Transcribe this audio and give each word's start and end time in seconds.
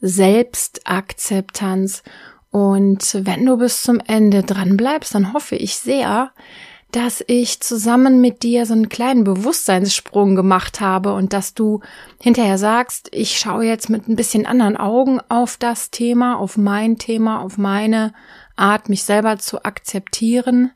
Selbstakzeptanz. 0.00 2.02
Und 2.50 3.24
wenn 3.24 3.46
du 3.46 3.58
bis 3.58 3.82
zum 3.82 4.00
Ende 4.00 4.42
dran 4.42 4.76
bleibst, 4.76 5.14
dann 5.14 5.32
hoffe 5.32 5.56
ich 5.56 5.76
sehr, 5.76 6.32
dass 6.92 7.22
ich 7.26 7.60
zusammen 7.60 8.20
mit 8.20 8.42
dir 8.42 8.66
so 8.66 8.72
einen 8.72 8.88
kleinen 8.88 9.24
Bewusstseinssprung 9.24 10.34
gemacht 10.34 10.80
habe 10.80 11.14
und 11.14 11.32
dass 11.32 11.54
du 11.54 11.80
hinterher 12.20 12.58
sagst, 12.58 13.08
ich 13.12 13.38
schaue 13.38 13.64
jetzt 13.64 13.90
mit 13.90 14.08
ein 14.08 14.16
bisschen 14.16 14.46
anderen 14.46 14.76
Augen 14.76 15.20
auf 15.28 15.56
das 15.56 15.90
Thema, 15.90 16.38
auf 16.38 16.56
mein 16.56 16.98
Thema, 16.98 17.42
auf 17.42 17.58
meine 17.58 18.12
Art, 18.56 18.88
mich 18.88 19.04
selber 19.04 19.38
zu 19.38 19.64
akzeptieren. 19.64 20.72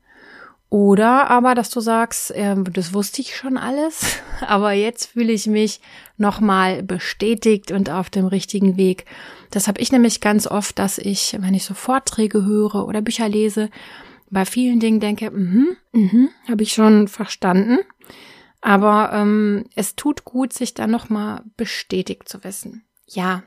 Oder 0.70 1.30
aber, 1.30 1.55
dass 1.55 1.70
du 1.70 1.80
sagst, 1.80 2.30
äh, 2.33 2.56
das 2.72 2.95
wusste 2.95 3.20
ich 3.20 3.36
schon 3.36 3.56
alles, 3.56 4.17
aber 4.47 4.72
jetzt 4.72 5.06
fühle 5.06 5.33
ich 5.33 5.47
mich 5.47 5.80
nochmal 6.17 6.83
bestätigt 6.83 7.73
und 7.73 7.91
auf 7.91 8.11
dem 8.11 8.27
richtigen 8.27 8.77
Weg. 8.77 9.05
Das 9.51 9.69
habe 9.69 9.81
ich 9.81 9.91
nämlich 9.91 10.20
ganz 10.20 10.47
oft, 10.47 10.79
dass 10.79 10.98
ich, 10.98 11.37
wenn 11.41 11.55
ich 11.55 11.65
so 11.65 11.75
Vorträge 11.75 12.45
höre 12.45 12.87
oder 12.87 13.03
Bücher 13.03 13.29
lese, 13.29 13.70
bei 14.31 14.45
vielen 14.45 14.81
Dingen 14.81 15.01
denke, 15.01 15.31
mhm, 15.31 15.77
mhm, 15.92 16.29
habe 16.48 16.62
ich 16.62 16.73
schon 16.73 17.09
verstanden. 17.09 17.79
Aber 18.61 19.11
ähm, 19.12 19.67
es 19.75 19.95
tut 19.95 20.25
gut, 20.25 20.53
sich 20.53 20.75
dann 20.75 20.91
nochmal 20.91 21.42
bestätigt 21.57 22.29
zu 22.29 22.42
wissen. 22.45 22.85
Ja, 23.07 23.42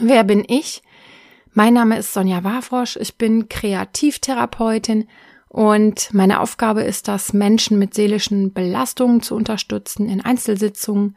wer 0.00 0.24
bin 0.24 0.44
ich? 0.48 0.82
Mein 1.52 1.74
Name 1.74 1.98
ist 1.98 2.14
Sonja 2.14 2.42
Wafrosch. 2.44 2.96
Ich 2.96 3.18
bin 3.18 3.48
Kreativtherapeutin 3.48 5.08
und 5.48 6.14
meine 6.14 6.40
Aufgabe 6.40 6.82
ist 6.82 7.08
das, 7.08 7.32
Menschen 7.32 7.78
mit 7.78 7.92
seelischen 7.92 8.52
Belastungen 8.52 9.20
zu 9.20 9.34
unterstützen 9.34 10.08
in 10.08 10.20
Einzelsitzungen. 10.20 11.16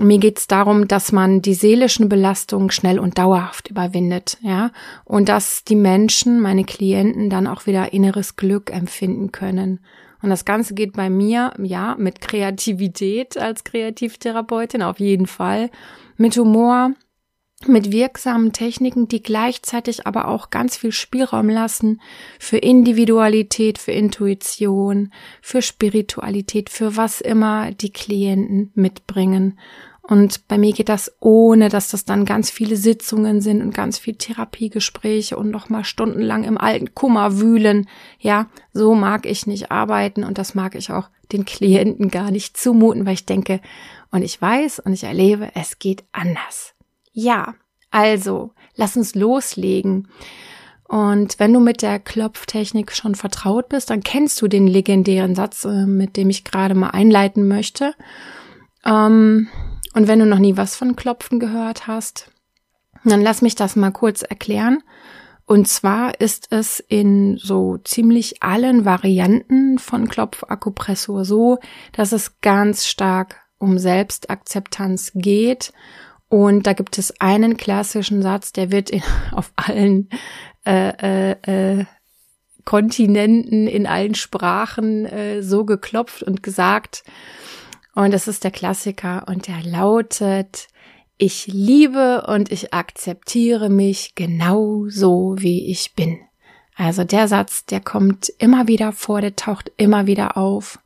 Mir 0.00 0.18
geht 0.18 0.38
es 0.38 0.46
darum, 0.46 0.88
dass 0.88 1.12
man 1.12 1.42
die 1.42 1.52
seelischen 1.52 2.08
Belastungen 2.08 2.70
schnell 2.70 2.98
und 2.98 3.18
dauerhaft 3.18 3.68
überwindet, 3.68 4.38
ja, 4.40 4.70
und 5.04 5.28
dass 5.28 5.64
die 5.64 5.76
Menschen, 5.76 6.40
meine 6.40 6.64
Klienten, 6.64 7.28
dann 7.28 7.46
auch 7.46 7.66
wieder 7.66 7.92
inneres 7.92 8.36
Glück 8.36 8.72
empfinden 8.72 9.32
können. 9.32 9.80
Und 10.22 10.30
das 10.30 10.46
Ganze 10.46 10.74
geht 10.74 10.94
bei 10.94 11.10
mir, 11.10 11.52
ja, 11.62 11.94
mit 11.98 12.20
Kreativität 12.22 13.36
als 13.36 13.64
Kreativtherapeutin 13.64 14.82
auf 14.82 14.98
jeden 14.98 15.26
Fall, 15.26 15.70
mit 16.16 16.36
Humor, 16.38 16.92
mit 17.66 17.92
wirksamen 17.92 18.52
Techniken, 18.52 19.08
die 19.08 19.22
gleichzeitig 19.22 20.06
aber 20.06 20.28
auch 20.28 20.50
ganz 20.50 20.76
viel 20.76 20.92
Spielraum 20.92 21.48
lassen 21.48 22.00
für 22.38 22.58
Individualität, 22.58 23.78
für 23.78 23.92
Intuition, 23.92 25.12
für 25.40 25.62
Spiritualität, 25.62 26.70
für 26.70 26.96
was 26.96 27.20
immer 27.20 27.72
die 27.72 27.92
Klienten 27.92 28.72
mitbringen. 28.74 29.58
Und 30.02 30.48
bei 30.48 30.58
mir 30.58 30.72
geht 30.72 30.88
das 30.88 31.12
ohne, 31.20 31.68
dass 31.68 31.90
das 31.90 32.04
dann 32.04 32.24
ganz 32.24 32.50
viele 32.50 32.76
Sitzungen 32.76 33.40
sind 33.40 33.62
und 33.62 33.72
ganz 33.72 33.98
viel 33.98 34.16
Therapiegespräche 34.16 35.36
und 35.36 35.50
noch 35.50 35.68
mal 35.68 35.84
stundenlang 35.84 36.42
im 36.42 36.58
alten 36.58 36.92
Kummer 36.92 37.38
wühlen. 37.38 37.88
Ja, 38.18 38.46
so 38.72 38.96
mag 38.96 39.26
ich 39.26 39.46
nicht 39.46 39.70
arbeiten 39.70 40.24
und 40.24 40.38
das 40.38 40.56
mag 40.56 40.74
ich 40.74 40.90
auch 40.90 41.08
den 41.30 41.44
Klienten 41.44 42.08
gar 42.08 42.32
nicht 42.32 42.56
zumuten, 42.56 43.06
weil 43.06 43.14
ich 43.14 43.26
denke 43.26 43.60
und 44.10 44.22
ich 44.22 44.42
weiß 44.42 44.80
und 44.80 44.92
ich 44.92 45.04
erlebe, 45.04 45.50
es 45.54 45.78
geht 45.78 46.04
anders. 46.10 46.74
Ja, 47.12 47.54
also, 47.92 48.50
lass 48.74 48.96
uns 48.96 49.14
loslegen. 49.14 50.08
Und 50.88 51.38
wenn 51.38 51.52
du 51.52 51.60
mit 51.60 51.80
der 51.80 51.98
Klopftechnik 52.00 52.92
schon 52.92 53.14
vertraut 53.14 53.68
bist, 53.68 53.88
dann 53.88 54.02
kennst 54.02 54.42
du 54.42 54.48
den 54.48 54.66
legendären 54.66 55.34
Satz, 55.34 55.64
äh, 55.64 55.86
mit 55.86 56.16
dem 56.16 56.28
ich 56.28 56.44
gerade 56.44 56.74
mal 56.74 56.90
einleiten 56.90 57.48
möchte. 57.48 57.94
Ähm, 58.84 59.48
und 59.92 60.08
wenn 60.08 60.18
du 60.18 60.26
noch 60.26 60.38
nie 60.38 60.56
was 60.56 60.76
von 60.76 60.96
Klopfen 60.96 61.38
gehört 61.38 61.86
hast, 61.86 62.30
dann 63.04 63.20
lass 63.20 63.42
mich 63.42 63.54
das 63.54 63.76
mal 63.76 63.90
kurz 63.90 64.22
erklären. 64.22 64.82
Und 65.44 65.68
zwar 65.68 66.20
ist 66.20 66.48
es 66.50 66.80
in 66.80 67.36
so 67.36 67.76
ziemlich 67.78 68.42
allen 68.42 68.84
Varianten 68.84 69.78
von 69.78 70.08
Klopfakupressur 70.08 71.24
so, 71.24 71.58
dass 71.92 72.12
es 72.12 72.40
ganz 72.40 72.86
stark 72.86 73.40
um 73.58 73.78
Selbstakzeptanz 73.78 75.12
geht 75.14 75.72
und 76.32 76.66
da 76.66 76.72
gibt 76.72 76.96
es 76.96 77.20
einen 77.20 77.58
klassischen 77.58 78.22
Satz, 78.22 78.54
der 78.54 78.72
wird 78.72 78.88
in, 78.88 79.02
auf 79.32 79.52
allen 79.54 80.08
äh, 80.64 81.32
äh, 81.32 81.80
äh, 81.80 81.84
Kontinenten, 82.64 83.66
in 83.66 83.86
allen 83.86 84.14
Sprachen 84.14 85.04
äh, 85.04 85.42
so 85.42 85.66
geklopft 85.66 86.22
und 86.22 86.42
gesagt. 86.42 87.04
Und 87.94 88.12
das 88.12 88.28
ist 88.28 88.44
der 88.44 88.50
Klassiker 88.50 89.24
und 89.28 89.48
der 89.48 89.62
lautet, 89.62 90.68
ich 91.18 91.46
liebe 91.46 92.24
und 92.26 92.50
ich 92.50 92.72
akzeptiere 92.72 93.68
mich 93.68 94.14
genau 94.14 94.88
so, 94.88 95.36
wie 95.38 95.70
ich 95.70 95.94
bin. 95.94 96.18
Also 96.74 97.04
der 97.04 97.28
Satz, 97.28 97.66
der 97.66 97.80
kommt 97.80 98.32
immer 98.38 98.66
wieder 98.66 98.92
vor, 98.92 99.20
der 99.20 99.36
taucht 99.36 99.70
immer 99.76 100.06
wieder 100.06 100.36
auf. 100.36 100.78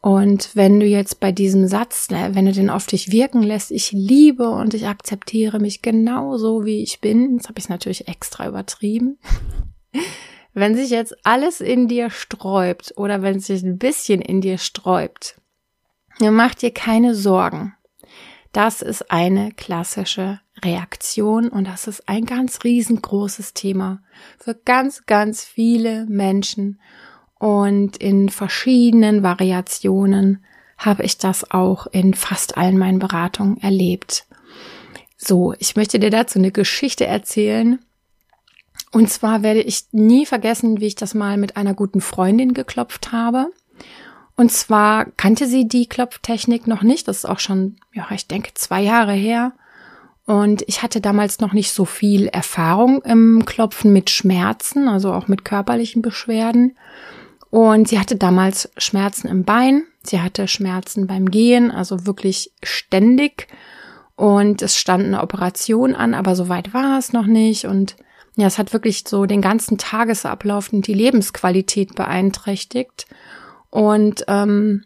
Und 0.00 0.50
wenn 0.54 0.80
du 0.80 0.86
jetzt 0.86 1.20
bei 1.20 1.30
diesem 1.30 1.66
Satz, 1.66 2.08
ne, 2.08 2.30
wenn 2.32 2.46
du 2.46 2.52
den 2.52 2.70
auf 2.70 2.86
dich 2.86 3.12
wirken 3.12 3.42
lässt, 3.42 3.70
ich 3.70 3.92
liebe 3.92 4.48
und 4.48 4.72
ich 4.72 4.86
akzeptiere 4.86 5.58
mich 5.58 5.82
genauso 5.82 6.64
wie 6.64 6.82
ich 6.82 7.00
bin, 7.00 7.36
das 7.36 7.48
habe 7.48 7.58
ich 7.58 7.68
natürlich 7.68 8.08
extra 8.08 8.48
übertrieben. 8.48 9.18
wenn 10.54 10.74
sich 10.74 10.90
jetzt 10.90 11.14
alles 11.24 11.60
in 11.60 11.86
dir 11.86 12.08
sträubt 12.08 12.94
oder 12.96 13.20
wenn 13.20 13.40
sich 13.40 13.62
ein 13.62 13.76
bisschen 13.76 14.22
in 14.22 14.40
dir 14.40 14.56
sträubt, 14.56 15.39
dann 16.20 16.34
mach 16.34 16.54
dir 16.54 16.72
keine 16.72 17.14
Sorgen. 17.14 17.74
Das 18.52 18.82
ist 18.82 19.10
eine 19.10 19.52
klassische 19.52 20.40
Reaktion 20.64 21.48
und 21.48 21.66
das 21.66 21.86
ist 21.86 22.08
ein 22.08 22.26
ganz 22.26 22.64
riesengroßes 22.64 23.54
Thema 23.54 24.02
für 24.38 24.54
ganz, 24.54 25.06
ganz 25.06 25.44
viele 25.44 26.06
Menschen 26.06 26.80
und 27.40 27.96
in 27.96 28.28
verschiedenen 28.28 29.22
Variationen 29.22 30.44
habe 30.76 31.04
ich 31.04 31.16
das 31.16 31.50
auch 31.50 31.86
in 31.86 32.12
fast 32.14 32.56
allen 32.58 32.76
meinen 32.76 32.98
Beratungen 32.98 33.56
erlebt. 33.58 34.26
So, 35.16 35.54
ich 35.58 35.76
möchte 35.76 35.98
dir 35.98 36.10
dazu 36.10 36.38
eine 36.38 36.52
Geschichte 36.52 37.06
erzählen. 37.06 37.78
Und 38.92 39.10
zwar 39.10 39.42
werde 39.42 39.62
ich 39.62 39.84
nie 39.92 40.26
vergessen, 40.26 40.80
wie 40.80 40.86
ich 40.86 40.94
das 40.96 41.14
mal 41.14 41.36
mit 41.36 41.56
einer 41.56 41.74
guten 41.74 42.00
Freundin 42.00 42.52
geklopft 42.54 43.12
habe. 43.12 43.50
Und 44.36 44.50
zwar 44.52 45.06
kannte 45.16 45.46
sie 45.46 45.68
die 45.68 45.86
Klopftechnik 45.86 46.66
noch 46.66 46.82
nicht. 46.82 47.08
Das 47.08 47.18
ist 47.18 47.24
auch 47.26 47.40
schon, 47.40 47.76
ja, 47.92 48.06
ich 48.10 48.26
denke, 48.26 48.54
zwei 48.54 48.80
Jahre 48.80 49.12
her. 49.12 49.52
Und 50.26 50.62
ich 50.68 50.82
hatte 50.82 51.00
damals 51.00 51.40
noch 51.40 51.52
nicht 51.52 51.72
so 51.72 51.84
viel 51.84 52.28
Erfahrung 52.28 53.02
im 53.02 53.44
Klopfen 53.44 53.92
mit 53.92 54.10
Schmerzen, 54.10 54.88
also 54.88 55.12
auch 55.12 55.28
mit 55.28 55.44
körperlichen 55.44 56.02
Beschwerden. 56.02 56.76
Und 57.50 57.88
sie 57.88 57.98
hatte 57.98 58.16
damals 58.16 58.70
Schmerzen 58.76 59.26
im 59.26 59.44
Bein, 59.44 59.82
sie 60.04 60.20
hatte 60.20 60.46
Schmerzen 60.46 61.08
beim 61.08 61.30
Gehen, 61.30 61.72
also 61.72 62.06
wirklich 62.06 62.52
ständig. 62.62 63.48
Und 64.14 64.62
es 64.62 64.76
stand 64.76 65.04
eine 65.04 65.22
Operation 65.22 65.94
an, 65.94 66.14
aber 66.14 66.36
so 66.36 66.48
weit 66.48 66.72
war 66.72 66.98
es 66.98 67.12
noch 67.12 67.26
nicht. 67.26 67.64
Und 67.64 67.96
ja, 68.36 68.46
es 68.46 68.58
hat 68.58 68.72
wirklich 68.72 69.02
so 69.06 69.26
den 69.26 69.42
ganzen 69.42 69.78
Tagesablauf 69.78 70.72
und 70.72 70.86
die 70.86 70.94
Lebensqualität 70.94 71.96
beeinträchtigt. 71.96 73.06
Und 73.70 74.24
ähm, 74.28 74.84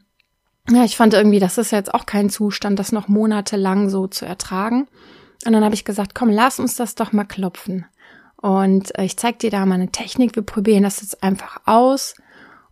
ja, 0.70 0.84
ich 0.84 0.96
fand 0.96 1.14
irgendwie, 1.14 1.40
das 1.40 1.58
ist 1.58 1.72
jetzt 1.72 1.92
auch 1.92 2.06
kein 2.06 2.30
Zustand, 2.30 2.78
das 2.78 2.92
noch 2.92 3.08
monatelang 3.08 3.88
so 3.88 4.06
zu 4.06 4.24
ertragen. 4.24 4.86
Und 5.44 5.52
dann 5.52 5.64
habe 5.64 5.74
ich 5.74 5.84
gesagt, 5.84 6.14
komm, 6.14 6.30
lass 6.30 6.58
uns 6.58 6.76
das 6.76 6.94
doch 6.94 7.12
mal 7.12 7.24
klopfen. 7.24 7.86
Und 8.36 8.96
äh, 8.98 9.04
ich 9.04 9.16
zeig 9.16 9.38
dir 9.38 9.50
da 9.50 9.66
mal 9.66 9.76
eine 9.76 9.90
Technik. 9.90 10.36
Wir 10.36 10.42
probieren 10.42 10.82
das 10.82 11.00
jetzt 11.00 11.22
einfach 11.22 11.60
aus. 11.66 12.14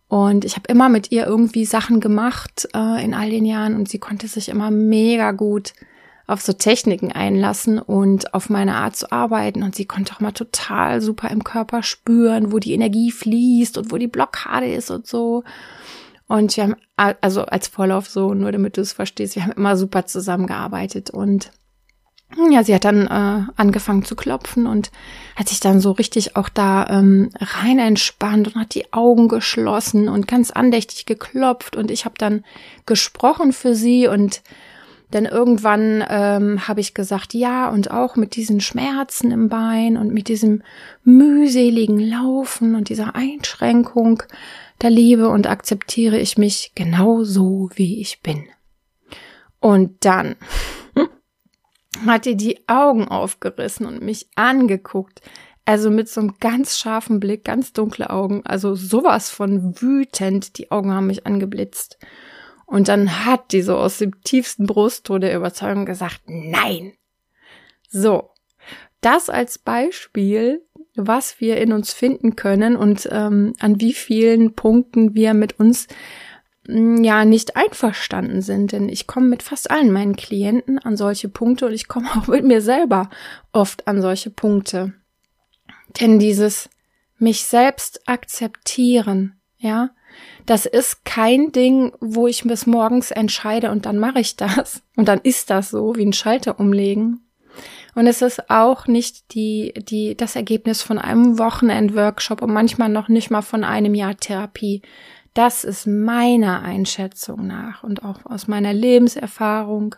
Und 0.07 0.45
ich 0.45 0.55
habe 0.55 0.67
immer 0.67 0.89
mit 0.89 1.11
ihr 1.11 1.25
irgendwie 1.25 1.65
Sachen 1.65 1.99
gemacht 1.99 2.67
äh, 2.75 3.03
in 3.03 3.15
all 3.15 3.31
den 3.31 3.45
Jahren 3.45 3.75
und 3.75 3.89
sie 3.89 3.97
konnte 3.97 4.27
sich 4.27 4.49
immer 4.49 4.69
mega 4.69 5.31
gut 5.31 5.73
auf 6.27 6.41
so 6.41 6.53
Techniken 6.53 7.11
einlassen 7.11 7.79
und 7.79 8.33
auf 8.33 8.49
meine 8.49 8.75
Art 8.75 8.95
zu 8.95 9.11
arbeiten. 9.11 9.63
Und 9.63 9.75
sie 9.75 9.85
konnte 9.85 10.13
auch 10.13 10.19
mal 10.19 10.31
total 10.31 11.01
super 11.01 11.29
im 11.31 11.43
Körper 11.43 11.83
spüren, 11.83 12.51
wo 12.51 12.59
die 12.59 12.73
Energie 12.73 13.11
fließt 13.11 13.77
und 13.77 13.91
wo 13.91 13.97
die 13.97 14.07
Blockade 14.07 14.71
ist 14.71 14.91
und 14.91 15.07
so. 15.07 15.43
Und 16.27 16.55
wir 16.55 16.63
haben, 16.63 16.75
also 17.21 17.43
als 17.45 17.67
Vorlauf 17.67 18.07
so, 18.07 18.33
nur 18.33 18.51
damit 18.51 18.77
du 18.77 18.81
es 18.81 18.93
verstehst, 18.93 19.35
wir 19.35 19.43
haben 19.43 19.51
immer 19.51 19.77
super 19.77 20.05
zusammengearbeitet. 20.05 21.09
Und 21.09 21.51
ja, 22.51 22.63
sie 22.63 22.73
hat 22.73 22.85
dann 22.85 23.07
äh, 23.07 23.51
angefangen 23.55 24.05
zu 24.05 24.15
klopfen 24.15 24.65
und 24.65 24.91
hat 25.35 25.49
sich 25.49 25.59
dann 25.59 25.79
so 25.79 25.91
richtig 25.91 26.35
auch 26.35 26.49
da 26.49 26.87
ähm, 26.89 27.29
rein 27.39 27.79
entspannt 27.79 28.47
und 28.47 28.61
hat 28.61 28.73
die 28.73 28.91
Augen 28.93 29.27
geschlossen 29.27 30.09
und 30.09 30.27
ganz 30.27 30.51
andächtig 30.51 31.05
geklopft 31.05 31.75
und 31.75 31.91
ich 31.91 32.05
habe 32.05 32.15
dann 32.17 32.43
gesprochen 32.85 33.53
für 33.53 33.75
sie 33.75 34.07
und 34.07 34.41
dann 35.11 35.25
irgendwann 35.25 36.03
ähm, 36.09 36.67
habe 36.67 36.79
ich 36.79 36.95
gesagt, 36.95 37.35
ja, 37.35 37.69
und 37.69 37.91
auch 37.91 38.15
mit 38.15 38.35
diesen 38.35 38.61
Schmerzen 38.61 39.29
im 39.29 39.47
Bein 39.47 39.95
und 39.95 40.11
mit 40.11 40.27
diesem 40.27 40.63
mühseligen 41.03 41.99
Laufen 41.99 42.73
und 42.73 42.89
dieser 42.89 43.15
Einschränkung 43.15 44.23
der 44.81 44.89
Liebe 44.89 45.29
und 45.29 45.47
akzeptiere 45.47 46.17
ich 46.17 46.37
mich 46.37 46.71
genau 46.75 47.23
so, 47.23 47.69
wie 47.75 48.01
ich 48.01 48.21
bin. 48.21 48.45
Und 49.59 50.05
dann 50.05 50.35
hat 52.05 52.25
die 52.25 52.35
die 52.35 52.67
Augen 52.67 53.07
aufgerissen 53.07 53.85
und 53.85 54.01
mich 54.01 54.27
angeguckt. 54.35 55.21
Also 55.65 55.89
mit 55.89 56.09
so 56.09 56.19
einem 56.19 56.35
ganz 56.41 56.77
scharfen 56.77 57.21
Blick, 57.21 57.45
ganz 57.45 57.71
dunkle 57.71 58.09
Augen, 58.09 58.41
also 58.45 58.75
sowas 58.75 59.29
von 59.29 59.81
wütend. 59.81 60.57
Die 60.57 60.71
Augen 60.71 60.91
haben 60.91 61.07
mich 61.07 61.25
angeblitzt. 61.25 61.97
Und 62.65 62.89
dann 62.89 63.25
hat 63.25 63.51
die 63.53 63.61
so 63.61 63.77
aus 63.77 63.99
dem 63.99 64.21
tiefsten 64.23 64.65
Brustton 64.65 65.21
der 65.21 65.35
Überzeugung 65.35 65.85
gesagt, 65.85 66.23
nein. 66.25 66.93
So. 67.89 68.31
Das 68.99 69.29
als 69.29 69.59
Beispiel, 69.59 70.65
was 70.95 71.39
wir 71.39 71.57
in 71.57 71.73
uns 71.73 71.93
finden 71.93 72.35
können 72.35 72.75
und 72.75 73.07
ähm, 73.11 73.53
an 73.59 73.81
wie 73.81 73.93
vielen 73.93 74.53
Punkten 74.53 75.15
wir 75.15 75.33
mit 75.33 75.59
uns 75.59 75.87
Mm, 76.67 77.03
ja 77.03 77.25
nicht 77.25 77.55
einverstanden 77.55 78.41
sind, 78.41 78.71
denn 78.71 78.87
ich 78.87 79.05
komme 79.07 79.27
mit 79.27 79.43
fast 79.43 79.69
allen 79.69 79.91
meinen 79.91 80.15
Klienten 80.15 80.79
an 80.79 80.95
solche 80.95 81.27
Punkte 81.29 81.65
und 81.65 81.73
ich 81.73 81.87
komme 81.87 82.07
auch 82.15 82.27
mit 82.27 82.45
mir 82.45 82.61
selber 82.61 83.09
oft 83.51 83.87
an 83.87 84.01
solche 84.01 84.29
Punkte. 84.29 84.93
Denn 85.99 86.19
dieses 86.19 86.69
mich 87.17 87.43
selbst 87.45 88.07
akzeptieren, 88.07 89.39
ja, 89.57 89.91
das 90.45 90.65
ist 90.65 91.05
kein 91.05 91.51
Ding, 91.51 91.93
wo 91.99 92.27
ich 92.27 92.43
bis 92.43 92.65
morgens 92.65 93.11
entscheide 93.11 93.71
und 93.71 93.85
dann 93.85 93.97
mache 93.97 94.19
ich 94.19 94.35
das 94.35 94.83
und 94.95 95.07
dann 95.07 95.19
ist 95.21 95.49
das 95.49 95.69
so, 95.69 95.95
wie 95.95 96.05
ein 96.05 96.13
Schalter 96.13 96.59
umlegen. 96.59 97.27
Und 97.95 98.07
es 98.07 98.21
ist 98.21 98.49
auch 98.49 98.87
nicht 98.87 99.33
die, 99.33 99.73
die, 99.75 100.15
das 100.15 100.35
Ergebnis 100.35 100.81
von 100.81 100.97
einem 100.97 101.37
Wochenend-Workshop 101.37 102.41
und 102.41 102.51
manchmal 102.51 102.89
noch 102.89 103.07
nicht 103.07 103.29
mal 103.29 103.41
von 103.41 103.63
einem 103.63 103.93
Jahr 103.93 104.17
Therapie. 104.17 104.81
Das 105.33 105.63
ist 105.63 105.87
meiner 105.87 106.61
Einschätzung 106.61 107.47
nach 107.47 107.83
und 107.83 108.03
auch 108.03 108.25
aus 108.25 108.47
meiner 108.47 108.73
Lebenserfahrung 108.73 109.95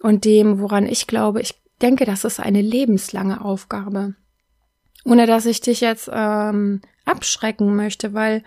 und 0.00 0.24
dem, 0.24 0.58
woran 0.60 0.86
ich 0.86 1.06
glaube. 1.06 1.40
Ich 1.40 1.54
denke, 1.80 2.04
das 2.04 2.24
ist 2.24 2.40
eine 2.40 2.60
lebenslange 2.60 3.44
Aufgabe. 3.44 4.14
Ohne 5.04 5.26
dass 5.26 5.46
ich 5.46 5.60
dich 5.60 5.80
jetzt 5.80 6.08
ähm, 6.12 6.80
abschrecken 7.04 7.74
möchte, 7.74 8.14
weil 8.14 8.44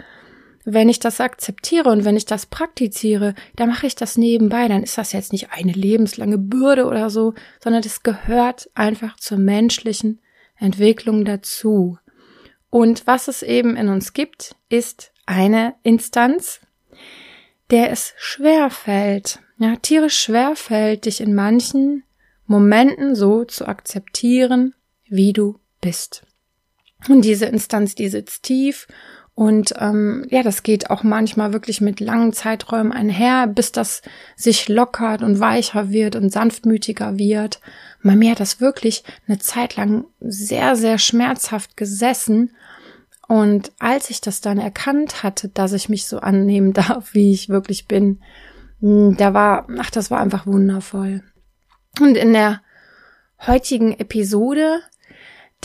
wenn 0.66 0.90
ich 0.90 1.00
das 1.00 1.22
akzeptiere 1.22 1.90
und 1.90 2.04
wenn 2.04 2.18
ich 2.18 2.26
das 2.26 2.48
praktiziere, 2.48 3.36
dann 3.56 3.70
mache 3.70 3.86
ich 3.86 3.96
das 3.96 4.18
nebenbei, 4.18 4.68
dann 4.68 4.84
ist 4.84 4.98
das 4.98 5.14
jetzt 5.14 5.32
nicht 5.32 5.52
eine 5.52 5.72
lebenslange 5.72 6.40
Bürde 6.40 6.86
oder 6.86 7.10
so, 7.10 7.36
sondern 7.64 7.84
das 7.84 8.02
gehört 8.02 8.70
einfach 8.74 9.16
zur 9.18 9.38
menschlichen 9.38 10.20
Entwicklung 10.58 11.24
dazu. 11.24 12.00
Und 12.72 13.06
was 13.06 13.28
es 13.28 13.44
eben 13.44 13.78
in 13.78 13.90
uns 13.90 14.14
gibt, 14.14 14.56
ist 14.68 15.14
eine 15.28 15.76
Instanz, 15.84 16.60
der 17.70 17.92
es 17.92 18.14
schwer 18.18 18.70
fällt, 18.70 19.40
ja, 19.58 19.76
tierisch 19.78 20.20
schwer 20.20 20.56
fällt, 20.56 21.06
dich 21.06 21.22
in 21.22 21.34
manchen 21.34 22.04
Momenten 22.46 23.16
so 23.16 23.46
zu 23.46 23.68
akzeptieren, 23.68 24.76
wie 25.08 25.32
du 25.32 25.60
bist. 25.80 26.26
Und 27.08 27.24
diese 27.24 27.46
Instanz, 27.46 27.96
die 27.96 28.10
sitzt 28.10 28.44
tief 28.44 28.88
und 29.36 29.74
ähm, 29.80 30.26
ja, 30.30 30.44
das 30.44 30.64
geht 30.64 30.90
auch 30.90 31.04
manchmal 31.04 31.52
wirklich 31.52 31.82
mit 31.82 32.00
langen 32.00 32.32
Zeiträumen 32.32 32.94
einher, 32.94 33.48
bis 33.48 33.74
das 33.74 34.02
sich 34.38 34.70
lockert 34.70 35.22
und 35.22 35.42
weicher 35.42 35.92
wird 35.92 36.16
und 36.16 36.32
sanftmütiger 36.32 37.18
wird. 37.18 37.60
Bei 38.02 38.16
mir 38.16 38.32
hat 38.32 38.40
das 38.40 38.62
wirklich 38.62 39.04
eine 39.28 39.38
Zeit 39.38 39.76
lang 39.76 40.06
sehr, 40.22 40.78
sehr 40.78 40.98
schmerzhaft 40.98 41.76
gesessen 41.76 42.52
und 43.28 43.72
als 43.80 44.10
ich 44.10 44.22
das 44.22 44.42
dann 44.42 44.58
erkannt 44.58 45.24
hatte, 45.24 45.50
dass 45.50 45.74
ich 45.74 45.90
mich 45.90 46.06
so 46.06 46.20
annehmen 46.20 46.74
darf, 46.74 47.14
wie 47.14 47.32
ich 47.32 47.50
wirklich 47.50 47.88
bin, 47.88 48.22
hm, 48.80 49.18
da 49.18 49.34
war, 49.34 49.68
ach, 49.80 49.90
das 49.90 50.12
war 50.12 50.20
einfach 50.20 50.46
wundervoll. 50.46 51.24
Und 52.00 52.18
in 52.18 52.34
der 52.34 52.62
heutigen 53.46 53.98
Episode, 54.00 54.80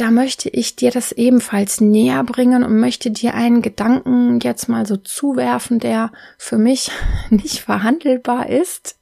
da 0.00 0.11
möchte 0.11 0.49
ich 0.49 0.76
dir 0.76 0.91
das 0.91 1.12
ebenfalls 1.12 1.82
näher 1.82 2.25
bringen 2.25 2.64
und 2.64 2.81
möchte 2.81 3.11
dir 3.11 3.35
einen 3.35 3.61
Gedanken 3.61 4.41
jetzt 4.41 4.67
mal 4.67 4.87
so 4.87 4.97
zuwerfen, 4.97 5.79
der 5.79 6.11
für 6.38 6.56
mich 6.56 6.91
nicht 7.31 7.61
verhandelbar 7.61 8.49
ist, 8.49 8.97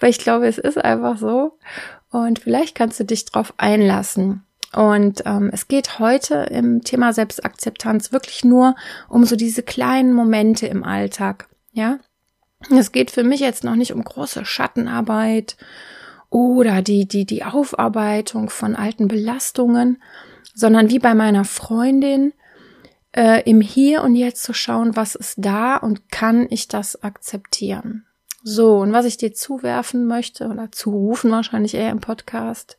weil 0.00 0.08
ich 0.08 0.18
glaube, 0.18 0.46
es 0.46 0.56
ist 0.56 0.78
einfach 0.78 1.18
so. 1.18 1.58
Und 2.10 2.38
vielleicht 2.38 2.74
kannst 2.74 2.98
du 2.98 3.04
dich 3.04 3.26
drauf 3.26 3.52
einlassen. 3.58 4.42
Und 4.72 5.22
ähm, 5.26 5.50
es 5.52 5.68
geht 5.68 5.98
heute 5.98 6.46
im 6.50 6.82
Thema 6.82 7.12
Selbstakzeptanz 7.12 8.10
wirklich 8.10 8.42
nur 8.42 8.74
um 9.10 9.26
so 9.26 9.36
diese 9.36 9.62
kleinen 9.62 10.14
Momente 10.14 10.66
im 10.66 10.82
Alltag. 10.82 11.48
Ja, 11.72 11.98
es 12.70 12.92
geht 12.92 13.10
für 13.10 13.22
mich 13.22 13.40
jetzt 13.40 13.64
noch 13.64 13.76
nicht 13.76 13.92
um 13.92 14.02
große 14.02 14.46
Schattenarbeit 14.46 15.56
oder 16.32 16.80
die 16.80 17.06
die 17.06 17.26
die 17.26 17.44
Aufarbeitung 17.44 18.48
von 18.48 18.74
alten 18.74 19.06
Belastungen, 19.06 20.02
sondern 20.54 20.88
wie 20.88 20.98
bei 20.98 21.14
meiner 21.14 21.44
Freundin 21.44 22.32
äh, 23.14 23.48
im 23.48 23.60
Hier 23.60 24.02
und 24.02 24.16
Jetzt 24.16 24.42
zu 24.42 24.54
schauen, 24.54 24.96
was 24.96 25.14
ist 25.14 25.34
da 25.36 25.76
und 25.76 26.10
kann 26.10 26.46
ich 26.48 26.68
das 26.68 27.02
akzeptieren. 27.02 28.06
So, 28.42 28.78
und 28.78 28.92
was 28.92 29.04
ich 29.04 29.18
dir 29.18 29.34
zuwerfen 29.34 30.06
möchte 30.06 30.48
oder 30.48 30.72
zurufen 30.72 31.30
wahrscheinlich 31.30 31.74
eher 31.74 31.90
im 31.90 32.00
Podcast, 32.00 32.78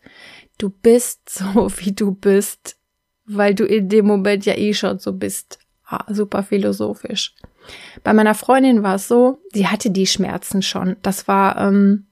du 0.57 0.69
bist 0.69 1.29
so, 1.29 1.71
wie 1.77 1.91
du 1.91 2.11
bist, 2.11 2.77
weil 3.25 3.53
du 3.53 3.65
in 3.65 3.87
dem 3.87 4.07
Moment 4.07 4.45
ja 4.45 4.57
eh 4.57 4.73
schon 4.73 4.97
so 4.97 5.13
bist. 5.13 5.59
Ah, 5.85 6.11
super 6.11 6.41
philosophisch. 6.41 7.35
Bei 8.03 8.13
meiner 8.13 8.33
Freundin 8.33 8.81
war 8.81 8.95
es 8.95 9.07
so, 9.07 9.37
sie 9.53 9.67
hatte 9.67 9.91
die 9.91 10.07
Schmerzen 10.07 10.63
schon. 10.63 10.95
Das 11.03 11.27
war, 11.27 11.57
ähm, 11.57 12.07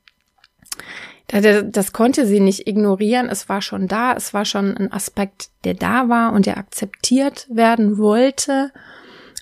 das 1.31 1.93
konnte 1.93 2.25
sie 2.25 2.39
nicht 2.39 2.67
ignorieren. 2.67 3.29
Es 3.29 3.47
war 3.47 3.61
schon 3.61 3.87
da. 3.87 4.13
Es 4.13 4.33
war 4.33 4.45
schon 4.45 4.75
ein 4.75 4.91
Aspekt, 4.91 5.49
der 5.63 5.73
da 5.73 6.09
war 6.09 6.33
und 6.33 6.45
der 6.45 6.57
akzeptiert 6.57 7.47
werden 7.49 7.97
wollte. 7.97 8.71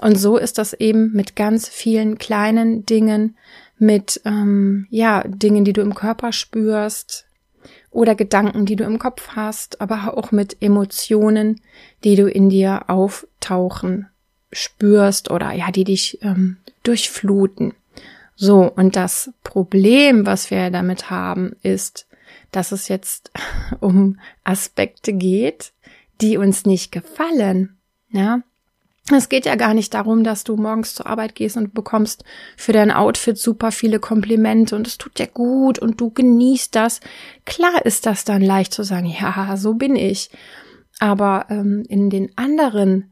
Und 0.02 0.16
so 0.18 0.38
ist 0.38 0.58
das 0.58 0.74
eben 0.74 1.12
mit 1.14 1.36
ganz 1.36 1.68
vielen 1.68 2.18
kleinen 2.18 2.86
Dingen, 2.86 3.38
mit 3.78 4.22
ähm, 4.26 4.88
ja 4.90 5.24
Dingen, 5.28 5.66
die 5.66 5.74
du 5.74 5.82
im 5.82 5.96
Körper 5.96 6.32
spürst, 6.32 7.26
oder 7.92 8.16
Gedanken, 8.16 8.66
die 8.66 8.76
du 8.76 8.84
im 8.84 9.00
Kopf 9.00 9.30
hast, 9.36 9.82
aber 9.82 10.18
auch 10.18 10.32
mit 10.32 10.62
Emotionen, 10.62 11.62
die 12.04 12.16
du 12.16 12.30
in 12.30 12.50
dir 12.50 12.90
auftauchen, 12.90 14.08
spürst 14.52 15.32
oder 15.32 15.52
ja, 15.54 15.72
die 15.72 15.84
dich 15.84 16.20
ähm, 16.22 16.58
durchfluten. 16.84 17.74
So, 18.42 18.72
und 18.74 18.96
das 18.96 19.34
Problem, 19.44 20.26
was 20.26 20.50
wir 20.50 20.70
damit 20.70 21.10
haben, 21.10 21.58
ist, 21.62 22.08
dass 22.52 22.72
es 22.72 22.88
jetzt 22.88 23.32
um 23.82 24.18
Aspekte 24.46 25.12
geht, 25.12 25.74
die 26.22 26.38
uns 26.38 26.66
nicht 26.66 26.94
gefallen. 26.94 27.78
Ja, 28.12 28.42
es 29.12 29.28
geht 29.28 29.46
ja 29.46 29.56
gar 29.56 29.74
nicht 29.74 29.94
darum, 29.94 30.24
dass 30.24 30.46
du 30.46 30.56
morgens 30.56 30.96
zur 30.96 31.08
Arbeit 31.08 31.36
gehst 31.36 31.58
und 31.58 31.74
bekommst 31.74 32.24
für 32.56 32.72
dein 32.72 32.92
Outfit 32.92 33.38
super 33.38 33.74
viele 33.74 34.00
Komplimente 34.00 34.74
und 34.74 34.88
es 34.88 34.98
tut 34.98 35.20
dir 35.20 35.28
gut 35.28 35.78
und 35.78 36.00
du 36.00 36.10
genießt 36.10 36.74
das. 36.74 37.02
Klar 37.46 37.86
ist 37.86 38.06
das 38.06 38.24
dann 38.24 38.42
leicht 38.42 38.74
zu 38.74 38.84
sagen, 38.84 39.08
ja, 39.08 39.58
so 39.58 39.74
bin 39.74 39.98
ich. 39.98 40.30
Aber 41.00 41.48
ähm, 41.50 41.84
in 41.90 42.10
den 42.10 42.38
anderen, 42.38 43.12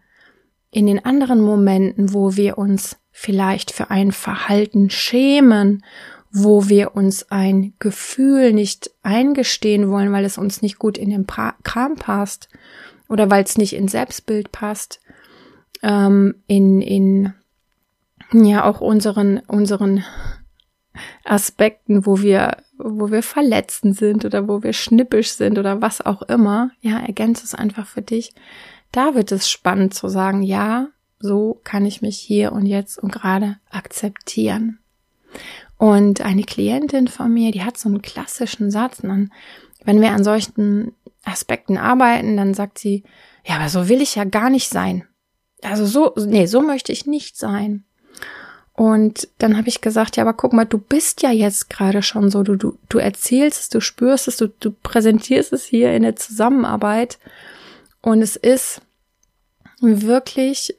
in 0.72 0.86
den 0.86 1.04
anderen 1.04 1.42
Momenten, 1.42 2.14
wo 2.14 2.38
wir 2.38 2.58
uns 2.58 2.96
vielleicht 3.20 3.72
für 3.72 3.90
ein 3.90 4.12
Verhalten 4.12 4.92
schämen, 4.92 5.84
wo 6.32 6.70
wir 6.70 6.96
uns 6.96 7.32
ein 7.32 7.74
Gefühl 7.80 8.54
nicht 8.54 8.92
eingestehen 9.02 9.90
wollen, 9.90 10.12
weil 10.12 10.24
es 10.24 10.38
uns 10.38 10.62
nicht 10.62 10.78
gut 10.78 11.00
in 11.00 11.10
den 11.10 11.26
Kram 11.26 11.96
passt 11.96 12.48
oder 13.10 13.32
weil 13.32 13.44
es 13.44 13.58
nicht 13.58 13.74
ins 13.74 13.94
Selbstbild 13.94 14.52
passt, 14.52 15.00
ähm, 15.82 16.36
in, 16.46 16.80
in 16.84 17.34
ja 18.34 18.64
auch 18.66 18.82
unseren, 18.82 19.40
unseren 19.48 20.04
Aspekten, 21.24 22.06
wo 22.06 22.22
wir, 22.22 22.58
wo 22.78 23.10
wir 23.10 23.24
verletzend 23.24 23.98
sind 23.98 24.26
oder 24.26 24.48
wo 24.48 24.62
wir 24.62 24.74
schnippisch 24.74 25.32
sind 25.32 25.58
oder 25.58 25.82
was 25.82 26.06
auch 26.06 26.22
immer, 26.22 26.70
ja, 26.82 27.00
ergänze 27.00 27.46
es 27.46 27.56
einfach 27.56 27.88
für 27.88 28.04
dich. 28.04 28.36
Da 28.92 29.16
wird 29.16 29.32
es 29.32 29.50
spannend 29.50 29.96
zu 29.96 30.08
sagen, 30.08 30.44
ja, 30.44 30.90
so 31.20 31.60
kann 31.64 31.86
ich 31.86 32.02
mich 32.02 32.18
hier 32.18 32.52
und 32.52 32.66
jetzt 32.66 32.98
und 32.98 33.12
gerade 33.12 33.58
akzeptieren. 33.70 34.80
Und 35.78 36.22
eine 36.22 36.44
Klientin 36.44 37.08
von 37.08 37.34
mir, 37.34 37.52
die 37.52 37.64
hat 37.64 37.78
so 37.78 37.90
einen 37.90 38.02
klassischen 38.02 38.72
Satz, 38.72 39.00
dann 39.02 39.32
wenn 39.84 40.02
wir 40.02 40.12
an 40.12 40.24
solchen 40.24 40.94
Aspekten 41.24 41.78
arbeiten, 41.78 42.36
dann 42.38 42.54
sagt 42.54 42.78
sie, 42.78 43.04
ja, 43.46 43.56
aber 43.56 43.70
so 43.70 43.88
will 43.90 44.02
ich 44.02 44.16
ja 44.16 44.24
gar 44.26 44.50
nicht 44.50 44.70
sein. 44.70 45.06
Also 45.62 45.86
so, 45.86 46.14
nee, 46.18 46.46
so 46.46 46.62
möchte 46.62 46.92
ich 46.92 47.06
nicht 47.06 47.38
sein. 47.38 47.84
Und 48.74 49.28
dann 49.40 49.58
habe 49.58 49.70
ich 49.70 49.82
gesagt, 49.82 50.18
ja, 50.18 50.24
aber 50.24 50.34
guck 50.34 50.54
mal, 50.54 50.66
du 50.66 50.78
bist 50.78 51.24
ja 51.24 51.32
jetzt 51.32 51.70
gerade 51.70 52.04
schon 52.04 52.30
so, 52.30 52.44
du, 52.44 52.56
du, 52.56 52.78
du 52.90 53.00
erzählst 53.00 53.60
es, 53.62 53.70
du 53.70 53.82
spürst 53.82 54.28
es, 54.28 54.38
du, 54.38 54.50
du 54.50 54.72
präsentierst 54.72 55.52
es 55.54 55.66
hier 55.66 55.94
in 55.94 56.04
der 56.04 56.16
Zusammenarbeit. 56.16 57.18
Und 58.02 58.22
es 58.22 58.36
ist 58.36 58.82
wirklich, 59.80 60.76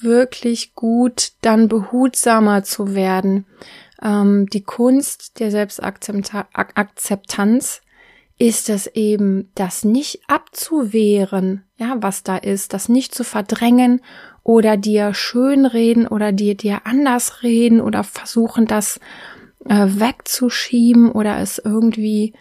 wirklich 0.00 0.74
gut, 0.74 1.32
dann 1.42 1.68
behutsamer 1.68 2.64
zu 2.64 2.94
werden. 2.94 3.44
Ähm, 4.02 4.48
die 4.50 4.62
Kunst 4.62 5.38
der 5.40 5.50
Selbstakzeptanz 5.50 7.82
ist 8.38 8.68
es 8.68 8.86
eben, 8.88 9.50
das 9.54 9.84
nicht 9.84 10.20
abzuwehren, 10.28 11.64
ja, 11.78 11.96
was 12.00 12.22
da 12.22 12.36
ist, 12.36 12.74
das 12.74 12.88
nicht 12.88 13.14
zu 13.14 13.24
verdrängen 13.24 14.02
oder 14.42 14.76
dir 14.76 15.14
schönreden 15.14 16.06
oder 16.06 16.32
dir 16.32 16.54
dir 16.54 16.82
anders 16.84 17.42
reden 17.42 17.80
oder 17.80 18.04
versuchen, 18.04 18.66
das 18.66 19.00
äh, 19.64 19.86
wegzuschieben 19.86 21.10
oder 21.10 21.38
es 21.38 21.58
irgendwie 21.58 22.34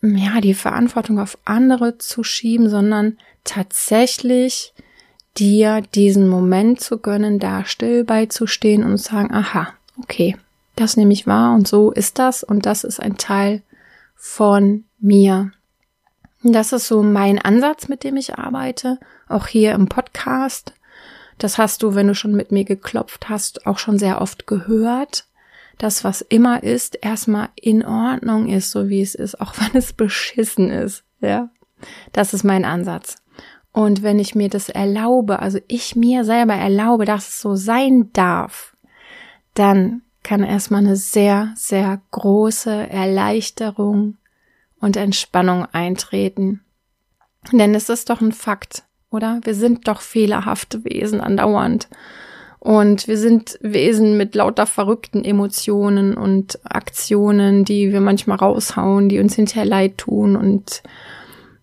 ja 0.00 0.40
die 0.40 0.54
Verantwortung 0.54 1.18
auf 1.18 1.36
andere 1.44 1.98
zu 1.98 2.22
schieben, 2.22 2.70
sondern 2.70 3.18
tatsächlich 3.42 4.72
dir 5.38 5.82
diesen 5.94 6.28
Moment 6.28 6.80
zu 6.80 6.98
gönnen, 6.98 7.38
da 7.38 7.64
still 7.64 8.04
beizustehen 8.04 8.84
und 8.84 8.98
sagen, 8.98 9.32
aha, 9.32 9.68
okay, 10.00 10.36
das 10.76 10.96
nehme 10.96 11.12
ich 11.12 11.26
wahr 11.26 11.54
und 11.54 11.66
so 11.66 11.90
ist 11.90 12.18
das 12.18 12.44
und 12.44 12.66
das 12.66 12.84
ist 12.84 13.00
ein 13.00 13.16
Teil 13.16 13.62
von 14.14 14.84
mir. 14.98 15.52
Das 16.42 16.72
ist 16.72 16.86
so 16.86 17.02
mein 17.02 17.38
Ansatz, 17.38 17.88
mit 17.88 18.04
dem 18.04 18.16
ich 18.16 18.38
arbeite, 18.38 18.98
auch 19.28 19.46
hier 19.46 19.72
im 19.72 19.88
Podcast. 19.88 20.72
Das 21.36 21.58
hast 21.58 21.82
du, 21.82 21.94
wenn 21.94 22.06
du 22.08 22.14
schon 22.14 22.32
mit 22.32 22.52
mir 22.52 22.64
geklopft 22.64 23.28
hast, 23.28 23.66
auch 23.66 23.78
schon 23.78 23.98
sehr 23.98 24.20
oft 24.20 24.46
gehört. 24.46 25.26
Das, 25.78 26.02
was 26.04 26.20
immer 26.20 26.62
ist, 26.62 26.98
erstmal 27.02 27.48
in 27.54 27.84
Ordnung 27.84 28.48
ist, 28.48 28.70
so 28.70 28.88
wie 28.88 29.02
es 29.02 29.14
ist, 29.14 29.40
auch 29.40 29.54
wenn 29.58 29.76
es 29.78 29.92
beschissen 29.92 30.70
ist. 30.70 31.04
Ja, 31.20 31.50
das 32.12 32.34
ist 32.34 32.44
mein 32.44 32.64
Ansatz. 32.64 33.16
Und 33.78 34.02
wenn 34.02 34.18
ich 34.18 34.34
mir 34.34 34.48
das 34.48 34.68
erlaube, 34.68 35.38
also 35.38 35.60
ich 35.68 35.94
mir 35.94 36.24
selber 36.24 36.54
erlaube, 36.54 37.04
dass 37.04 37.28
es 37.28 37.40
so 37.40 37.54
sein 37.54 38.10
darf, 38.12 38.76
dann 39.54 40.02
kann 40.24 40.42
erstmal 40.42 40.80
eine 40.80 40.96
sehr, 40.96 41.52
sehr 41.54 42.00
große 42.10 42.90
Erleichterung 42.90 44.16
und 44.80 44.96
Entspannung 44.96 45.64
eintreten. 45.66 46.60
Denn 47.52 47.72
es 47.74 47.88
ist 47.88 48.10
doch 48.10 48.20
ein 48.20 48.32
Fakt 48.32 48.82
oder? 49.10 49.40
Wir 49.44 49.54
sind 49.54 49.88
doch 49.88 50.00
fehlerhafte 50.00 50.84
Wesen 50.84 51.20
andauernd. 51.20 51.88
Und 52.60 53.06
wir 53.06 53.16
sind 53.16 53.58
Wesen 53.62 54.16
mit 54.16 54.34
lauter 54.34 54.66
verrückten 54.66 55.24
Emotionen 55.24 56.16
und 56.16 56.58
Aktionen, 56.64 57.64
die 57.64 57.92
wir 57.92 58.00
manchmal 58.00 58.38
raushauen, 58.38 59.08
die 59.08 59.20
uns 59.20 59.36
hinterher 59.36 59.64
leid 59.64 59.98
tun. 59.98 60.36
Und 60.36 60.82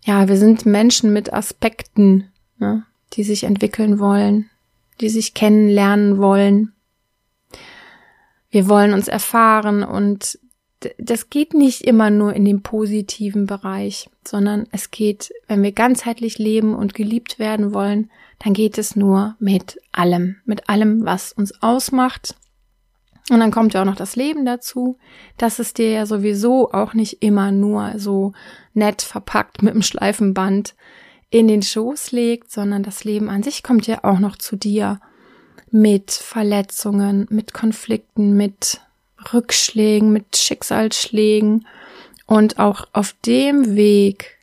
ja, 0.05 0.27
wir 0.27 0.37
sind 0.37 0.65
Menschen 0.65 1.11
mit 1.11 1.33
Aspekten, 1.33 2.29
ne, 2.57 2.85
die 3.13 3.23
sich 3.23 3.43
entwickeln 3.43 3.99
wollen, 3.99 4.49
die 5.01 5.09
sich 5.09 5.33
kennenlernen 5.33 6.17
wollen. 6.19 6.73
Wir 8.51 8.69
wollen 8.69 8.93
uns 8.93 9.07
erfahren 9.07 9.83
und 9.83 10.39
das 10.99 11.31
geht 11.31 11.55
nicht 11.55 11.81
immer 11.81 12.11
nur 12.11 12.33
in 12.33 12.45
dem 12.45 12.61
positiven 12.61 13.47
Bereich, 13.47 14.09
sondern 14.23 14.67
es 14.71 14.91
geht, 14.91 15.33
wenn 15.47 15.63
wir 15.63 15.71
ganzheitlich 15.71 16.37
leben 16.37 16.75
und 16.75 16.93
geliebt 16.93 17.39
werden 17.39 17.73
wollen, 17.73 18.11
dann 18.39 18.53
geht 18.53 18.77
es 18.77 18.95
nur 18.95 19.35
mit 19.39 19.79
allem, 19.91 20.37
mit 20.45 20.69
allem, 20.69 21.03
was 21.03 21.33
uns 21.33 21.63
ausmacht. 21.63 22.35
Und 23.29 23.39
dann 23.39 23.51
kommt 23.51 23.73
ja 23.73 23.81
auch 23.81 23.85
noch 23.85 23.95
das 23.95 24.15
Leben 24.15 24.45
dazu, 24.45 24.97
dass 25.37 25.57
es 25.57 25.73
dir 25.73 25.91
ja 25.91 26.05
sowieso 26.05 26.71
auch 26.71 26.93
nicht 26.93 27.23
immer 27.23 27.51
nur 27.51 27.93
so 27.97 28.33
nett 28.73 29.01
verpackt 29.01 29.63
mit 29.63 29.73
dem 29.73 29.81
Schleifenband 29.81 30.75
in 31.31 31.47
den 31.47 31.63
Schoß 31.63 32.11
legt, 32.11 32.51
sondern 32.51 32.83
das 32.83 33.03
Leben 33.03 33.29
an 33.29 33.41
sich 33.41 33.63
kommt 33.63 33.87
ja 33.87 34.03
auch 34.03 34.19
noch 34.19 34.35
zu 34.35 34.55
dir 34.55 34.99
mit 35.71 36.11
Verletzungen, 36.11 37.25
mit 37.29 37.53
Konflikten, 37.53 38.37
mit 38.37 38.79
Rückschlägen, 39.33 40.13
mit 40.13 40.37
Schicksalsschlägen 40.37 41.65
und 42.27 42.59
auch 42.59 42.87
auf 42.93 43.15
dem 43.25 43.75
Weg 43.75 44.37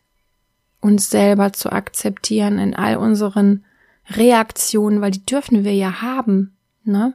uns 0.81 1.09
selber 1.09 1.53
zu 1.53 1.71
akzeptieren 1.71 2.59
in 2.59 2.75
all 2.75 2.97
unseren 2.97 3.65
Reaktionen, 4.11 5.01
weil 5.01 5.13
die 5.13 5.25
dürfen 5.25 5.65
wir 5.65 5.75
ja 5.75 6.03
haben, 6.03 6.57
ne? 6.85 7.15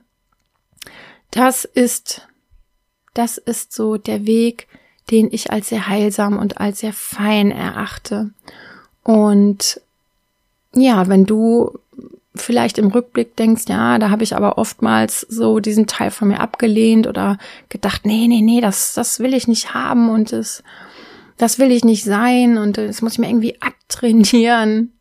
Das 1.31 1.65
ist, 1.65 2.27
das 3.13 3.38
ist 3.38 3.74
so 3.74 3.98
der 3.98 4.25
Weg, 4.25 4.67
den 5.12 5.29
ich 5.31 5.51
als 5.51 5.69
sehr 5.69 5.88
heilsam 5.88 6.38
und 6.38 6.60
als 6.60 6.79
sehr 6.79 6.93
fein 6.93 7.51
erachte. 7.51 8.31
Und 9.03 9.81
ja, 10.74 11.07
wenn 11.07 11.25
du 11.25 11.79
vielleicht 12.36 12.77
im 12.77 12.88
Rückblick 12.88 13.36
denkst, 13.36 13.63
ja, 13.67 13.98
da 13.98 14.10
habe 14.10 14.24
ich 14.24 14.36
aber 14.36 14.57
oftmals 14.57 15.22
so 15.22 15.60
diesen 15.60 15.88
Teil 15.88 16.12
von 16.12 16.27
mir 16.27 16.39
abgelehnt 16.39 17.07
oder 17.07 17.38
gedacht, 17.69 18.05
nee, 18.05 18.27
nee, 18.27 18.41
nee, 18.41 18.62
das, 18.62 18.93
das 18.93 19.19
will 19.19 19.34
ich 19.34 19.48
nicht 19.48 19.74
haben 19.74 20.10
und 20.10 20.31
das, 20.31 20.63
das 21.38 21.57
will 21.57 21.72
ich 21.72 21.84
nicht 21.84 22.03
sein 22.03 22.57
und 22.57 22.77
das 22.77 23.01
muss 23.01 23.13
ich 23.13 23.19
mir 23.19 23.29
irgendwie 23.29 23.60
abtrainieren, 23.62 24.91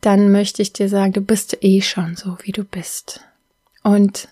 dann 0.00 0.30
möchte 0.30 0.62
ich 0.62 0.72
dir 0.72 0.88
sagen, 0.88 1.12
du 1.12 1.20
bist 1.20 1.58
eh 1.62 1.80
schon 1.80 2.14
so, 2.14 2.36
wie 2.42 2.52
du 2.52 2.62
bist. 2.62 3.20
Und 3.82 4.28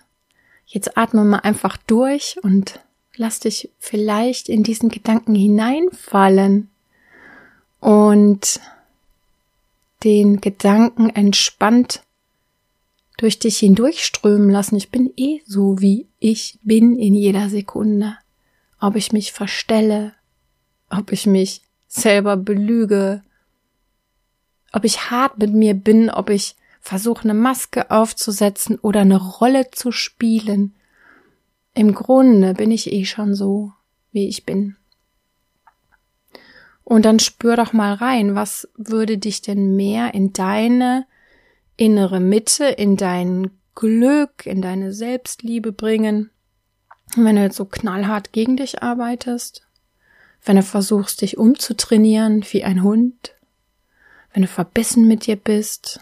jetzt 0.72 0.96
atme 0.96 1.24
mal 1.24 1.40
einfach 1.40 1.76
durch 1.76 2.38
und 2.42 2.80
lass 3.16 3.40
dich 3.40 3.70
vielleicht 3.78 4.48
in 4.48 4.62
diesen 4.62 4.88
Gedanken 4.88 5.34
hineinfallen 5.34 6.70
und 7.78 8.60
den 10.02 10.40
Gedanken 10.40 11.10
entspannt 11.10 12.02
durch 13.18 13.38
dich 13.38 13.58
hindurchströmen 13.58 14.50
lassen. 14.50 14.76
Ich 14.76 14.90
bin 14.90 15.12
eh 15.16 15.40
so, 15.46 15.80
wie 15.80 16.08
ich 16.18 16.58
bin 16.62 16.98
in 16.98 17.14
jeder 17.14 17.50
Sekunde. 17.50 18.16
Ob 18.80 18.96
ich 18.96 19.12
mich 19.12 19.30
verstelle, 19.32 20.14
ob 20.88 21.12
ich 21.12 21.26
mich 21.26 21.60
selber 21.86 22.36
belüge, 22.36 23.22
ob 24.72 24.84
ich 24.84 25.10
hart 25.10 25.38
mit 25.38 25.52
mir 25.52 25.74
bin, 25.74 26.08
ob 26.10 26.30
ich 26.30 26.56
versuche, 26.82 27.22
eine 27.22 27.34
Maske 27.34 27.90
aufzusetzen 27.90 28.78
oder 28.78 29.00
eine 29.00 29.16
Rolle 29.16 29.70
zu 29.70 29.92
spielen. 29.92 30.74
Im 31.74 31.94
Grunde 31.94 32.54
bin 32.54 32.70
ich 32.70 32.92
eh 32.92 33.06
schon 33.06 33.34
so, 33.34 33.72
wie 34.10 34.28
ich 34.28 34.44
bin. 34.44 34.76
Und 36.84 37.04
dann 37.04 37.20
spür 37.20 37.56
doch 37.56 37.72
mal 37.72 37.94
rein, 37.94 38.34
was 38.34 38.68
würde 38.76 39.16
dich 39.16 39.40
denn 39.40 39.76
mehr 39.76 40.12
in 40.12 40.32
deine 40.32 41.06
innere 41.76 42.20
Mitte, 42.20 42.64
in 42.64 42.96
dein 42.96 43.50
Glück, 43.74 44.44
in 44.44 44.60
deine 44.60 44.92
Selbstliebe 44.92 45.72
bringen. 45.72 46.30
Wenn 47.16 47.36
du 47.36 47.42
jetzt 47.42 47.56
so 47.56 47.64
knallhart 47.64 48.32
gegen 48.32 48.56
dich 48.56 48.82
arbeitest, 48.82 49.66
wenn 50.44 50.56
du 50.56 50.62
versuchst, 50.62 51.22
dich 51.22 51.38
umzutrainieren 51.38 52.44
wie 52.50 52.64
ein 52.64 52.82
Hund, 52.82 53.34
wenn 54.32 54.42
du 54.42 54.48
verbissen 54.48 55.06
mit 55.06 55.26
dir 55.26 55.36
bist, 55.36 56.00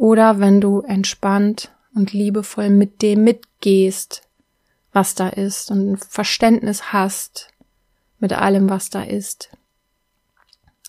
oder 0.00 0.40
wenn 0.40 0.62
du 0.62 0.80
entspannt 0.80 1.72
und 1.94 2.14
liebevoll 2.14 2.70
mit 2.70 3.02
dem 3.02 3.22
mitgehst, 3.22 4.22
was 4.94 5.14
da 5.14 5.28
ist 5.28 5.70
und 5.70 5.92
ein 5.92 5.96
Verständnis 5.98 6.94
hast 6.94 7.48
mit 8.18 8.32
allem, 8.32 8.70
was 8.70 8.88
da 8.88 9.02
ist. 9.02 9.50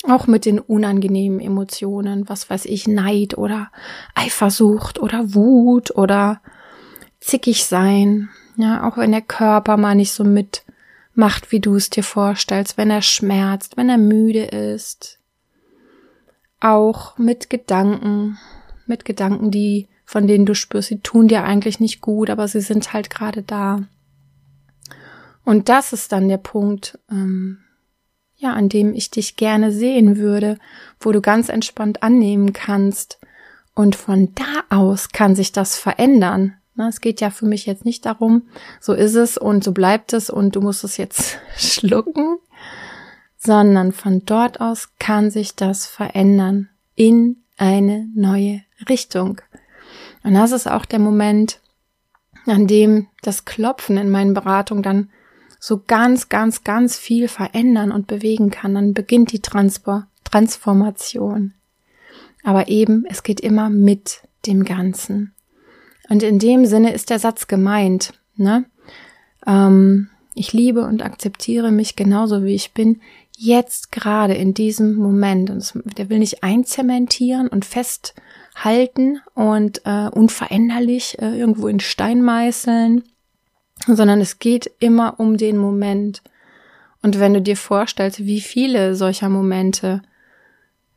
Auch 0.07 0.27
mit 0.27 0.45
den 0.45 0.59
unangenehmen 0.59 1.41
Emotionen, 1.41 2.29
was 2.29 2.49
weiß 2.49 2.63
ich, 2.63 2.87
Neid 2.87 3.37
oder 3.37 3.69
Eifersucht 4.15 4.97
oder 4.97 5.35
Wut 5.35 5.91
oder 5.93 6.39
zickig 7.19 7.65
sein. 7.65 8.29
Ja, 8.55 8.87
auch 8.87 8.95
wenn 8.95 9.11
der 9.11 9.21
Körper 9.21 9.75
mal 9.75 9.95
nicht 9.95 10.13
so 10.13 10.23
mitmacht, 10.23 11.51
wie 11.51 11.59
du 11.59 11.75
es 11.75 11.89
dir 11.89 12.03
vorstellst, 12.03 12.77
wenn 12.77 12.89
er 12.89 13.01
schmerzt, 13.01 13.75
wenn 13.75 13.89
er 13.89 13.97
müde 13.97 14.45
ist. 14.45 15.19
Auch 16.61 17.17
mit 17.17 17.49
Gedanken, 17.49 18.37
mit 18.91 19.05
Gedanken, 19.05 19.49
die, 19.49 19.87
von 20.05 20.27
denen 20.27 20.45
du 20.45 20.53
spürst, 20.53 20.89
sie 20.89 20.99
tun 20.99 21.27
dir 21.27 21.43
eigentlich 21.43 21.79
nicht 21.79 22.01
gut, 22.01 22.29
aber 22.29 22.47
sie 22.47 22.61
sind 22.61 22.93
halt 22.93 23.09
gerade 23.09 23.41
da. 23.41 23.79
Und 25.43 25.69
das 25.69 25.93
ist 25.93 26.11
dann 26.11 26.27
der 26.29 26.37
Punkt, 26.37 26.99
ähm, 27.09 27.59
ja, 28.35 28.53
an 28.53 28.69
dem 28.69 28.93
ich 28.93 29.09
dich 29.09 29.37
gerne 29.37 29.71
sehen 29.71 30.17
würde, 30.17 30.57
wo 30.99 31.11
du 31.11 31.21
ganz 31.21 31.49
entspannt 31.49 32.03
annehmen 32.03 32.53
kannst. 32.53 33.19
Und 33.73 33.95
von 33.95 34.33
da 34.35 34.75
aus 34.75 35.09
kann 35.09 35.35
sich 35.35 35.51
das 35.51 35.77
verändern. 35.77 36.53
Es 36.89 36.99
geht 36.99 37.21
ja 37.21 37.29
für 37.29 37.45
mich 37.45 37.67
jetzt 37.67 37.85
nicht 37.85 38.05
darum, 38.05 38.43
so 38.79 38.93
ist 38.93 39.13
es 39.13 39.37
und 39.37 39.63
so 39.63 39.71
bleibt 39.71 40.13
es 40.13 40.31
und 40.31 40.55
du 40.55 40.61
musst 40.61 40.83
es 40.83 40.97
jetzt 40.97 41.37
schlucken, 41.55 42.37
sondern 43.37 43.91
von 43.91 44.25
dort 44.25 44.59
aus 44.59 44.89
kann 44.97 45.29
sich 45.29 45.55
das 45.55 45.85
verändern 45.85 46.69
in 46.95 47.43
eine 47.57 48.09
neue 48.15 48.63
Richtung. 48.89 49.41
Und 50.23 50.33
das 50.33 50.51
ist 50.51 50.67
auch 50.67 50.85
der 50.85 50.99
Moment, 50.99 51.59
an 52.45 52.67
dem 52.67 53.07
das 53.21 53.45
Klopfen 53.45 53.97
in 53.97 54.09
meinen 54.09 54.33
Beratungen 54.33 54.83
dann 54.83 55.09
so 55.59 55.81
ganz, 55.85 56.29
ganz, 56.29 56.63
ganz 56.63 56.97
viel 56.97 57.27
verändern 57.27 57.91
und 57.91 58.07
bewegen 58.07 58.49
kann. 58.49 58.73
Dann 58.73 58.93
beginnt 58.93 59.31
die 59.31 59.41
Transpor 59.41 60.07
Transformation. 60.23 61.53
Aber 62.43 62.67
eben, 62.69 63.05
es 63.07 63.23
geht 63.23 63.39
immer 63.41 63.69
mit 63.69 64.21
dem 64.45 64.63
Ganzen. 64.63 65.33
Und 66.09 66.23
in 66.23 66.39
dem 66.39 66.65
Sinne 66.65 66.93
ist 66.93 67.09
der 67.09 67.19
Satz 67.19 67.47
gemeint, 67.47 68.13
ne? 68.35 68.65
Ähm, 69.45 70.09
ich 70.33 70.53
liebe 70.53 70.85
und 70.85 71.03
akzeptiere 71.03 71.71
mich 71.71 71.95
genauso 71.95 72.43
wie 72.43 72.55
ich 72.55 72.71
bin, 72.73 73.01
jetzt 73.41 73.91
gerade 73.91 74.35
in 74.35 74.53
diesem 74.53 74.95
Moment. 74.95 75.49
Und 75.49 75.73
der 75.97 76.09
will 76.09 76.19
nicht 76.19 76.43
einzementieren 76.43 77.47
und 77.47 77.65
festhalten 77.65 79.19
und 79.33 79.81
äh, 79.85 80.09
unveränderlich 80.09 81.19
äh, 81.19 81.37
irgendwo 81.37 81.67
in 81.67 81.79
Stein 81.79 82.21
meißeln, 82.21 83.03
sondern 83.87 84.21
es 84.21 84.37
geht 84.37 84.71
immer 84.79 85.19
um 85.19 85.37
den 85.37 85.57
Moment. 85.57 86.21
Und 87.01 87.19
wenn 87.19 87.33
du 87.33 87.41
dir 87.41 87.57
vorstellst, 87.57 88.19
wie 88.19 88.41
viele 88.41 88.95
solcher 88.95 89.29
Momente 89.29 90.03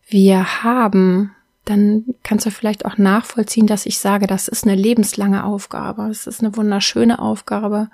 wir 0.06 0.62
haben, 0.62 1.34
dann 1.64 2.04
kannst 2.22 2.44
du 2.44 2.50
vielleicht 2.50 2.84
auch 2.84 2.98
nachvollziehen, 2.98 3.66
dass 3.66 3.86
ich 3.86 3.98
sage, 3.98 4.26
das 4.26 4.48
ist 4.48 4.64
eine 4.64 4.74
lebenslange 4.74 5.44
Aufgabe. 5.44 6.08
Es 6.10 6.26
ist 6.26 6.42
eine 6.42 6.54
wunderschöne 6.58 7.18
Aufgabe. 7.18 7.88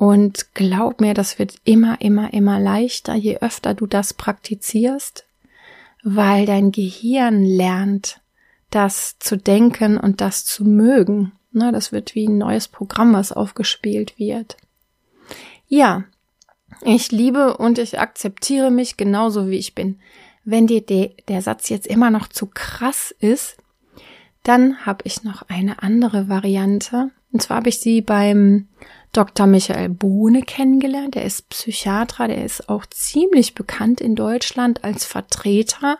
Und 0.00 0.54
glaub 0.54 1.02
mir, 1.02 1.12
das 1.12 1.38
wird 1.38 1.56
immer, 1.64 2.00
immer, 2.00 2.32
immer 2.32 2.58
leichter, 2.58 3.14
je 3.14 3.36
öfter 3.40 3.74
du 3.74 3.86
das 3.86 4.14
praktizierst, 4.14 5.26
weil 6.02 6.46
dein 6.46 6.72
Gehirn 6.72 7.44
lernt, 7.44 8.22
das 8.70 9.18
zu 9.18 9.36
denken 9.36 9.98
und 9.98 10.22
das 10.22 10.46
zu 10.46 10.64
mögen. 10.64 11.32
Na, 11.52 11.70
das 11.70 11.92
wird 11.92 12.14
wie 12.14 12.26
ein 12.28 12.38
neues 12.38 12.66
Programm, 12.66 13.12
was 13.12 13.30
aufgespielt 13.30 14.18
wird. 14.18 14.56
Ja, 15.68 16.04
ich 16.80 17.12
liebe 17.12 17.58
und 17.58 17.78
ich 17.78 18.00
akzeptiere 18.00 18.70
mich 18.70 18.96
genauso 18.96 19.50
wie 19.50 19.58
ich 19.58 19.74
bin. 19.74 20.00
Wenn 20.44 20.66
dir 20.66 20.80
de, 20.80 21.12
der 21.28 21.42
Satz 21.42 21.68
jetzt 21.68 21.86
immer 21.86 22.08
noch 22.08 22.28
zu 22.28 22.46
krass 22.46 23.14
ist, 23.20 23.58
dann 24.44 24.86
habe 24.86 25.02
ich 25.04 25.24
noch 25.24 25.42
eine 25.50 25.82
andere 25.82 26.30
Variante. 26.30 27.10
Und 27.32 27.42
zwar 27.42 27.58
habe 27.58 27.68
ich 27.68 27.80
sie 27.80 28.00
beim 28.00 28.66
Dr. 29.12 29.46
Michael 29.46 29.88
Bohne 29.88 30.42
kennengelernt. 30.42 31.14
Der 31.14 31.24
ist 31.24 31.48
Psychiater, 31.48 32.28
der 32.28 32.44
ist 32.44 32.68
auch 32.68 32.86
ziemlich 32.86 33.54
bekannt 33.54 34.00
in 34.00 34.14
Deutschland 34.14 34.84
als 34.84 35.04
Vertreter 35.04 35.98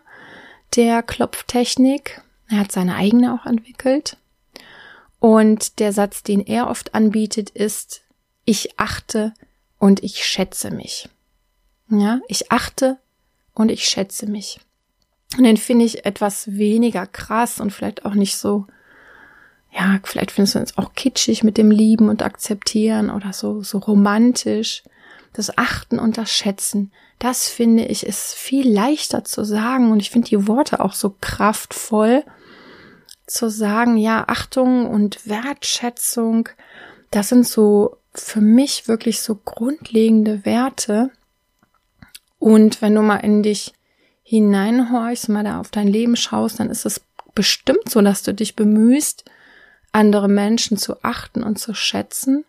der 0.76 1.02
Klopftechnik. 1.02 2.22
Er 2.48 2.58
hat 2.58 2.72
seine 2.72 2.96
eigene 2.96 3.34
auch 3.34 3.46
entwickelt. 3.46 4.16
Und 5.18 5.78
der 5.80 5.92
Satz, 5.92 6.22
den 6.22 6.40
er 6.40 6.68
oft 6.68 6.94
anbietet, 6.94 7.50
ist, 7.50 8.02
ich 8.44 8.78
achte 8.78 9.34
und 9.78 10.02
ich 10.02 10.24
schätze 10.24 10.70
mich. 10.70 11.08
Ja, 11.90 12.20
ich 12.28 12.50
achte 12.52 12.98
und 13.52 13.70
ich 13.70 13.84
schätze 13.84 14.26
mich. 14.26 14.60
Und 15.36 15.44
den 15.44 15.56
finde 15.56 15.84
ich 15.84 16.04
etwas 16.06 16.56
weniger 16.56 17.06
krass 17.06 17.60
und 17.60 17.72
vielleicht 17.72 18.04
auch 18.04 18.14
nicht 18.14 18.36
so, 18.36 18.66
ja, 19.72 20.00
vielleicht 20.04 20.32
findest 20.32 20.54
du 20.54 20.58
es 20.60 20.78
auch 20.78 20.94
kitschig 20.94 21.44
mit 21.44 21.56
dem 21.56 21.70
Lieben 21.70 22.08
und 22.08 22.22
Akzeptieren 22.22 23.10
oder 23.10 23.32
so, 23.32 23.62
so 23.62 23.78
romantisch. 23.78 24.82
Das 25.32 25.56
Achten 25.56 26.00
und 26.00 26.18
das 26.18 26.32
Schätzen, 26.32 26.90
das 27.20 27.48
finde 27.48 27.84
ich 27.84 28.04
ist 28.04 28.34
viel 28.34 28.68
leichter 28.68 29.22
zu 29.22 29.44
sagen. 29.44 29.92
Und 29.92 30.00
ich 30.00 30.10
finde 30.10 30.28
die 30.28 30.48
Worte 30.48 30.80
auch 30.80 30.92
so 30.92 31.14
kraftvoll 31.20 32.24
zu 33.28 33.48
sagen, 33.48 33.96
ja, 33.96 34.24
Achtung 34.26 34.90
und 34.90 35.28
Wertschätzung, 35.28 36.48
das 37.12 37.28
sind 37.28 37.46
so 37.46 37.96
für 38.12 38.40
mich 38.40 38.88
wirklich 38.88 39.20
so 39.20 39.36
grundlegende 39.36 40.44
Werte, 40.44 41.12
und 42.40 42.80
wenn 42.82 42.94
du 42.94 43.02
mal 43.02 43.18
in 43.18 43.44
dich 43.44 43.74
hineinhorchst, 44.24 45.28
mal 45.28 45.44
da 45.44 45.60
auf 45.60 45.70
dein 45.70 45.86
Leben 45.86 46.16
schaust, 46.16 46.58
dann 46.58 46.70
ist 46.70 46.86
es 46.86 47.00
bestimmt 47.34 47.88
so, 47.88 48.00
dass 48.00 48.24
du 48.24 48.34
dich 48.34 48.56
bemühst, 48.56 49.24
andere 49.92 50.28
Menschen 50.28 50.76
zu 50.76 51.02
achten 51.02 51.42
und 51.42 51.58
zu 51.58 51.74
schätzen. 51.74 52.44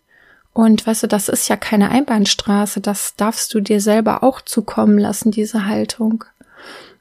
Und 0.53 0.85
weißt 0.85 1.03
du, 1.03 1.07
das 1.07 1.29
ist 1.29 1.47
ja 1.47 1.55
keine 1.55 1.89
Einbahnstraße, 1.89 2.81
das 2.81 3.15
darfst 3.15 3.53
du 3.53 3.61
dir 3.61 3.79
selber 3.79 4.23
auch 4.23 4.41
zukommen 4.41 4.97
lassen, 4.97 5.31
diese 5.31 5.65
Haltung. 5.65 6.25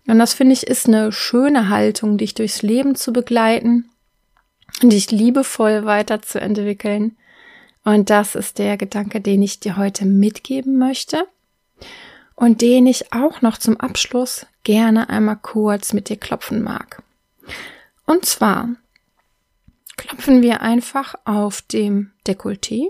Und 0.06 0.18
das 0.18 0.34
finde 0.34 0.52
ich 0.52 0.66
ist 0.66 0.86
eine 0.86 1.12
schöne 1.12 1.68
Haltung, 1.68 2.16
dich 2.16 2.34
durchs 2.34 2.62
Leben 2.62 2.94
zu 2.94 3.12
begleiten 3.12 3.90
und 4.82 4.92
dich 4.92 5.10
liebevoll 5.10 5.84
weiterzuentwickeln. 5.84 7.16
Und 7.84 8.10
das 8.10 8.34
ist 8.34 8.58
der 8.58 8.76
Gedanke, 8.76 9.20
den 9.20 9.42
ich 9.42 9.60
dir 9.60 9.76
heute 9.76 10.04
mitgeben 10.04 10.78
möchte 10.78 11.26
und 12.34 12.60
den 12.62 12.86
ich 12.86 13.12
auch 13.12 13.42
noch 13.42 13.58
zum 13.58 13.78
Abschluss 13.78 14.46
gerne 14.64 15.08
einmal 15.08 15.38
kurz 15.40 15.92
mit 15.92 16.08
dir 16.08 16.16
klopfen 16.16 16.62
mag. 16.62 17.02
Und 18.06 18.24
zwar 18.26 18.68
klopfen 20.00 20.40
wir 20.40 20.62
einfach 20.62 21.14
auf 21.26 21.60
dem 21.60 22.10
Dekolleté. 22.26 22.86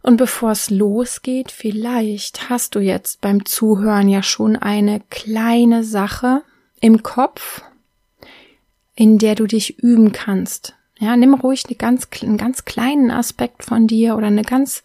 Und 0.00 0.16
bevor 0.16 0.52
es 0.52 0.70
losgeht, 0.70 1.50
vielleicht 1.50 2.48
hast 2.48 2.76
du 2.76 2.78
jetzt 2.78 3.20
beim 3.20 3.44
Zuhören 3.44 4.08
ja 4.08 4.22
schon 4.22 4.54
eine 4.54 5.02
kleine 5.10 5.82
Sache 5.82 6.42
im 6.80 7.02
Kopf, 7.02 7.62
in 8.94 9.18
der 9.18 9.34
du 9.34 9.46
dich 9.46 9.80
üben 9.80 10.12
kannst. 10.12 10.76
Ja, 11.00 11.16
nimm 11.16 11.34
ruhig 11.34 11.64
eine 11.66 11.76
ganz, 11.76 12.06
einen 12.22 12.36
ganz 12.36 12.64
kleinen 12.64 13.10
Aspekt 13.10 13.64
von 13.64 13.88
dir 13.88 14.16
oder 14.16 14.28
eine 14.28 14.42
ganz 14.42 14.84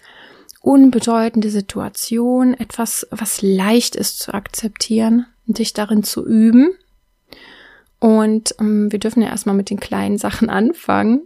unbedeutende 0.61 1.51
Situation, 1.51 2.55
etwas, 2.55 3.07
was 3.11 3.43
leicht 3.43 3.95
ist 3.95 4.17
zu 4.17 4.33
akzeptieren 4.33 5.27
und 5.45 5.59
dich 5.59 5.73
darin 5.73 6.03
zu 6.03 6.25
üben. 6.25 6.71
Und 8.03 8.53
ähm, 8.59 8.91
wir 8.91 8.99
dürfen 8.99 9.21
ja 9.21 9.29
erstmal 9.29 9.55
mit 9.55 9.69
den 9.69 9.79
kleinen 9.79 10.17
Sachen 10.17 10.49
anfangen 10.49 11.21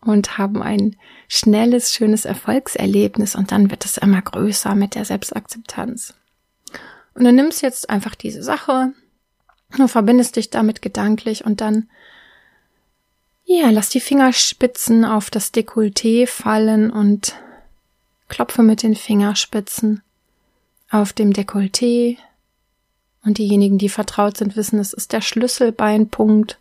und 0.00 0.38
haben 0.38 0.62
ein 0.62 0.96
schnelles, 1.28 1.92
schönes 1.92 2.24
Erfolgserlebnis 2.24 3.34
und 3.34 3.52
dann 3.52 3.70
wird 3.70 3.84
es 3.84 3.98
immer 3.98 4.22
größer 4.22 4.74
mit 4.74 4.94
der 4.94 5.04
Selbstakzeptanz. 5.04 6.14
Und 7.12 7.24
du 7.24 7.30
nimmst 7.30 7.60
jetzt 7.60 7.90
einfach 7.90 8.14
diese 8.14 8.42
Sache 8.42 8.94
und 9.78 9.88
verbindest 9.88 10.36
dich 10.36 10.48
damit 10.48 10.80
gedanklich 10.80 11.44
und 11.44 11.60
dann 11.60 11.90
ja, 13.44 13.68
lass 13.68 13.90
die 13.90 14.00
Fingerspitzen 14.00 15.04
auf 15.04 15.28
das 15.28 15.52
Dekolleté 15.52 16.26
fallen 16.26 16.90
und 16.90 17.34
klopfe 18.30 18.62
mit 18.62 18.82
den 18.82 18.94
Fingerspitzen 18.94 20.00
auf 20.88 21.12
dem 21.12 21.34
Dekolleté 21.34 22.16
und 23.24 23.38
diejenigen, 23.38 23.78
die 23.78 23.88
vertraut 23.88 24.36
sind, 24.36 24.56
wissen, 24.56 24.78
es 24.78 24.92
ist 24.92 25.12
der 25.12 25.20
Schlüsselbeinpunkt. 25.20 26.58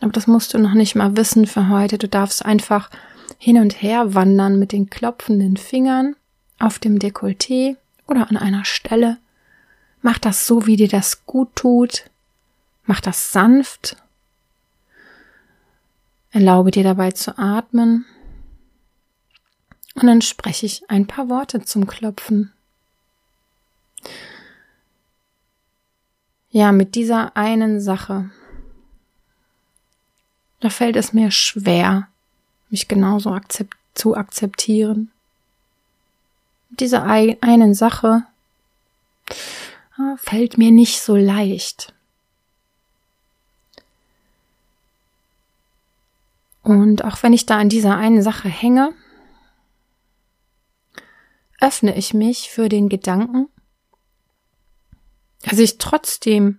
Aber 0.00 0.12
das 0.12 0.26
musst 0.26 0.54
du 0.54 0.58
noch 0.58 0.74
nicht 0.74 0.94
mal 0.94 1.16
wissen 1.16 1.46
für 1.46 1.68
heute. 1.68 1.98
Du 1.98 2.08
darfst 2.08 2.44
einfach 2.44 2.90
hin 3.38 3.58
und 3.58 3.80
her 3.82 4.14
wandern 4.14 4.58
mit 4.58 4.72
den 4.72 4.90
klopfenden 4.90 5.56
Fingern 5.56 6.16
auf 6.58 6.78
dem 6.78 6.98
Dekolleté 6.98 7.76
oder 8.06 8.28
an 8.28 8.36
einer 8.36 8.64
Stelle. 8.64 9.18
Mach 10.02 10.18
das 10.18 10.46
so, 10.46 10.66
wie 10.66 10.76
dir 10.76 10.88
das 10.88 11.26
gut 11.26 11.54
tut. 11.54 12.04
Mach 12.84 13.00
das 13.00 13.32
sanft. 13.32 13.96
Erlaube 16.32 16.70
dir 16.70 16.82
dabei 16.82 17.12
zu 17.12 17.38
atmen 17.38 18.04
und 19.94 20.06
dann 20.06 20.22
spreche 20.22 20.66
ich 20.66 20.88
ein 20.90 21.06
paar 21.06 21.28
Worte 21.28 21.62
zum 21.62 21.86
Klopfen. 21.86 22.52
Ja, 26.54 26.70
mit 26.70 26.94
dieser 26.94 27.36
einen 27.36 27.80
Sache. 27.80 28.30
Da 30.60 30.70
fällt 30.70 30.94
es 30.94 31.12
mir 31.12 31.32
schwer, 31.32 32.06
mich 32.70 32.86
genauso 32.86 33.32
akzept 33.32 33.76
zu 33.94 34.16
akzeptieren. 34.16 35.10
Mit 36.70 36.78
dieser 36.78 37.02
einen 37.02 37.74
Sache 37.74 38.22
ah, 39.98 40.14
fällt 40.16 40.56
mir 40.56 40.70
nicht 40.70 41.00
so 41.00 41.16
leicht. 41.16 41.92
Und 46.62 47.02
auch 47.02 47.20
wenn 47.24 47.32
ich 47.32 47.46
da 47.46 47.58
an 47.58 47.68
dieser 47.68 47.96
einen 47.96 48.22
Sache 48.22 48.48
hänge, 48.48 48.92
öffne 51.60 51.96
ich 51.96 52.14
mich 52.14 52.48
für 52.48 52.68
den 52.68 52.88
Gedanken, 52.88 53.48
dass 55.44 55.58
ich 55.58 55.78
trotzdem 55.78 56.58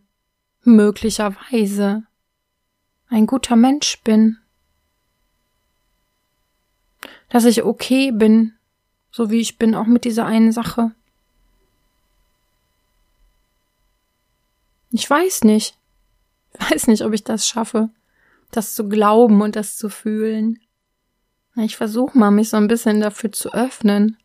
möglicherweise 0.62 2.04
ein 3.08 3.26
guter 3.26 3.56
Mensch 3.56 4.02
bin, 4.04 4.38
dass 7.30 7.46
ich 7.46 7.64
okay 7.64 8.12
bin, 8.12 8.54
so 9.12 9.32
wie 9.32 9.40
ich 9.40 9.58
bin, 9.58 9.76
auch 9.76 9.88
mit 9.88 10.06
dieser 10.06 10.26
einen 10.26 10.52
Sache. 10.52 10.92
Ich 14.92 15.10
weiß 15.10 15.44
nicht. 15.44 15.78
Ich 16.54 16.72
weiß 16.72 16.88
nicht, 16.88 17.04
ob 17.04 17.14
ich 17.14 17.24
das 17.24 17.48
schaffe, 17.48 17.90
das 18.52 18.76
zu 18.76 18.88
glauben 18.88 19.42
und 19.42 19.56
das 19.56 19.78
zu 19.78 19.90
fühlen. 19.90 20.60
Ich 21.56 21.76
versuche 21.76 22.18
mal, 22.18 22.32
mich 22.32 22.50
so 22.50 22.58
ein 22.58 22.68
bisschen 22.68 23.02
dafür 23.02 23.32
zu 23.32 23.54
öffnen. 23.54 24.18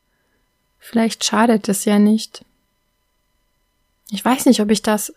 Vielleicht 0.78 1.24
schadet 1.24 1.68
es 1.68 1.84
ja 1.84 1.98
nicht. 1.98 2.44
Ich 4.10 4.24
weiß 4.24 4.46
nicht, 4.46 4.60
ob 4.60 4.70
ich 4.70 4.82
das 4.82 5.14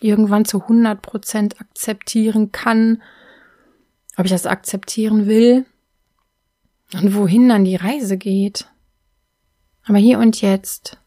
irgendwann 0.00 0.44
zu 0.44 0.62
100 0.62 1.02
Prozent 1.02 1.60
akzeptieren 1.60 2.52
kann, 2.52 3.02
ob 4.16 4.24
ich 4.24 4.30
das 4.30 4.46
akzeptieren 4.46 5.26
will 5.26 5.66
und 6.94 7.14
wohin 7.14 7.48
dann 7.48 7.64
die 7.64 7.76
Reise 7.76 8.16
geht. 8.16 8.66
Aber 9.84 9.98
hier 9.98 10.18
und 10.18 10.40
jetzt. 10.40 10.98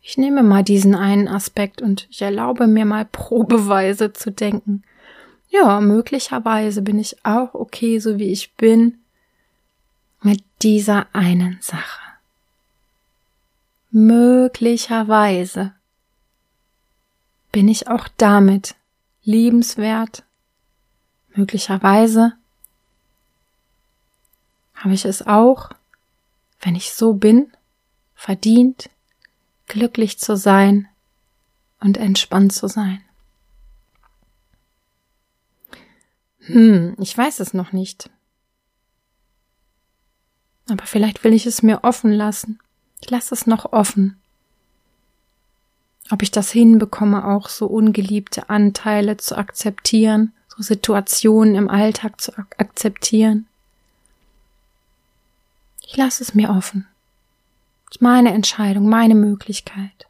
Ich 0.00 0.18
nehme 0.18 0.42
mal 0.42 0.64
diesen 0.64 0.94
einen 0.94 1.28
Aspekt 1.28 1.80
und 1.80 2.08
ich 2.10 2.22
erlaube 2.22 2.66
mir 2.66 2.84
mal 2.84 3.04
probeweise 3.04 4.12
zu 4.12 4.32
denken. 4.32 4.82
Ja, 5.48 5.80
möglicherweise 5.80 6.82
bin 6.82 6.98
ich 6.98 7.24
auch 7.24 7.54
okay, 7.54 7.98
so 7.98 8.18
wie 8.18 8.32
ich 8.32 8.54
bin, 8.54 8.98
mit 10.20 10.42
dieser 10.62 11.06
einen 11.14 11.58
Sache. 11.60 12.01
Möglicherweise 13.94 15.74
bin 17.52 17.68
ich 17.68 17.88
auch 17.88 18.08
damit 18.16 18.74
liebenswert. 19.22 20.24
Möglicherweise 21.34 22.32
habe 24.74 24.94
ich 24.94 25.04
es 25.04 25.26
auch, 25.26 25.72
wenn 26.62 26.74
ich 26.74 26.94
so 26.94 27.12
bin, 27.12 27.52
verdient, 28.14 28.88
glücklich 29.66 30.18
zu 30.18 30.38
sein 30.38 30.88
und 31.78 31.98
entspannt 31.98 32.54
zu 32.54 32.68
sein. 32.68 33.04
Hm, 36.38 36.96
ich 36.98 37.16
weiß 37.16 37.40
es 37.40 37.52
noch 37.52 37.72
nicht. 37.72 38.08
Aber 40.70 40.86
vielleicht 40.86 41.24
will 41.24 41.34
ich 41.34 41.44
es 41.44 41.62
mir 41.62 41.84
offen 41.84 42.10
lassen. 42.10 42.58
Ich 43.02 43.10
lasse 43.10 43.34
es 43.34 43.46
noch 43.46 43.72
offen. 43.72 44.16
Ob 46.10 46.22
ich 46.22 46.30
das 46.30 46.50
hinbekomme, 46.50 47.26
auch 47.26 47.48
so 47.48 47.66
ungeliebte 47.66 48.48
Anteile 48.48 49.16
zu 49.16 49.36
akzeptieren, 49.36 50.32
so 50.48 50.62
Situationen 50.62 51.54
im 51.54 51.68
Alltag 51.68 52.20
zu 52.20 52.36
ak 52.38 52.54
akzeptieren. 52.58 53.46
Ich 55.80 55.96
lasse 55.96 56.22
es 56.22 56.34
mir 56.34 56.50
offen. 56.50 56.86
Das 57.86 57.96
ist 57.96 58.02
meine 58.02 58.32
Entscheidung, 58.32 58.88
meine 58.88 59.14
Möglichkeit. 59.14 60.06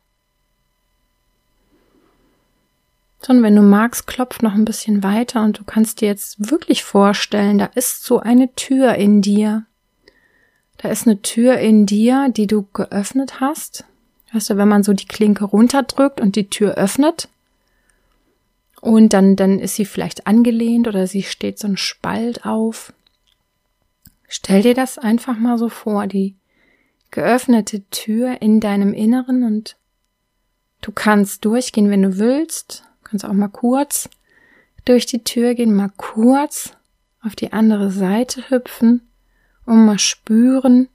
So, 3.20 3.32
und 3.32 3.42
wenn 3.42 3.56
du 3.56 3.62
magst, 3.62 4.06
klopf 4.06 4.42
noch 4.42 4.54
ein 4.54 4.64
bisschen 4.64 5.02
weiter 5.02 5.42
und 5.42 5.58
du 5.58 5.64
kannst 5.64 6.00
dir 6.00 6.08
jetzt 6.08 6.50
wirklich 6.50 6.84
vorstellen, 6.84 7.58
da 7.58 7.66
ist 7.66 8.04
so 8.04 8.18
eine 8.18 8.54
Tür 8.54 8.96
in 8.96 9.22
dir. 9.22 9.64
Da 10.82 10.88
ist 10.88 11.06
eine 11.06 11.22
Tür 11.22 11.58
in 11.58 11.86
dir, 11.86 12.28
die 12.28 12.48
du 12.48 12.66
geöffnet 12.72 13.38
hast. 13.38 13.84
Weißt 14.32 14.50
du, 14.50 14.56
wenn 14.56 14.68
man 14.68 14.82
so 14.82 14.92
die 14.92 15.06
Klinke 15.06 15.44
runterdrückt 15.44 16.20
und 16.20 16.34
die 16.34 16.50
Tür 16.50 16.74
öffnet 16.74 17.28
und 18.80 19.12
dann, 19.12 19.36
dann 19.36 19.60
ist 19.60 19.76
sie 19.76 19.84
vielleicht 19.84 20.26
angelehnt 20.26 20.88
oder 20.88 21.06
sie 21.06 21.22
steht 21.22 21.60
so 21.60 21.68
ein 21.68 21.76
Spalt 21.76 22.44
auf. 22.44 22.92
Stell 24.26 24.62
dir 24.62 24.74
das 24.74 24.98
einfach 24.98 25.38
mal 25.38 25.56
so 25.56 25.68
vor, 25.68 26.08
die 26.08 26.34
geöffnete 27.12 27.88
Tür 27.90 28.42
in 28.42 28.58
deinem 28.58 28.92
Inneren 28.92 29.44
und 29.44 29.76
du 30.80 30.90
kannst 30.90 31.44
durchgehen, 31.44 31.90
wenn 31.90 32.02
du 32.02 32.18
willst. 32.18 32.82
Du 33.04 33.10
kannst 33.10 33.24
auch 33.24 33.32
mal 33.34 33.48
kurz 33.48 34.08
durch 34.84 35.06
die 35.06 35.22
Tür 35.22 35.54
gehen, 35.54 35.76
mal 35.76 35.92
kurz 35.96 36.72
auf 37.20 37.36
die 37.36 37.52
andere 37.52 37.92
Seite 37.92 38.50
hüpfen 38.50 39.02
und 39.72 39.86
mal 39.86 39.98
spüren, 39.98 40.88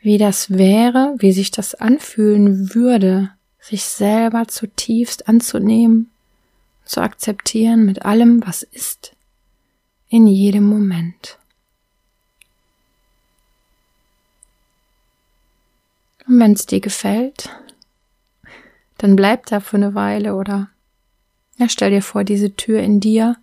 wie 0.00 0.16
das 0.16 0.50
wäre, 0.50 1.14
wie 1.18 1.32
sich 1.32 1.50
das 1.50 1.74
anfühlen 1.74 2.74
würde, 2.74 3.30
sich 3.60 3.84
selber 3.84 4.48
zutiefst 4.48 5.28
anzunehmen, 5.28 6.10
zu 6.86 7.02
akzeptieren 7.02 7.84
mit 7.84 8.02
allem, 8.02 8.42
was 8.46 8.62
ist, 8.62 9.14
in 10.08 10.26
jedem 10.26 10.64
Moment. 10.64 11.38
Und 16.26 16.40
wenn 16.40 16.52
es 16.52 16.64
dir 16.64 16.80
gefällt, 16.80 17.50
dann 18.96 19.16
bleib 19.16 19.44
da 19.46 19.60
für 19.60 19.76
eine 19.76 19.94
Weile 19.94 20.34
oder 20.34 20.70
ja, 21.58 21.68
stell 21.68 21.90
dir 21.90 22.02
vor, 22.02 22.24
diese 22.24 22.56
Tür 22.56 22.80
in 22.80 23.00
dir 23.00 23.36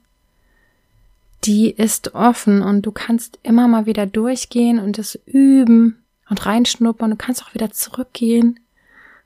die 1.44 1.72
ist 1.72 2.14
offen 2.14 2.62
und 2.62 2.84
du 2.84 2.92
kannst 2.92 3.40
immer 3.44 3.68
mal 3.68 3.86
wieder 3.86 4.06
durchgehen 4.06 4.80
und 4.80 5.00
es 5.00 5.20
üben 5.26 6.04
und 6.30 6.46
reinschnuppern. 6.46 7.12
Du 7.12 7.18
kannst 7.18 7.44
auch 7.44 7.54
wieder 7.54 7.72
zurückgehen 7.72 8.60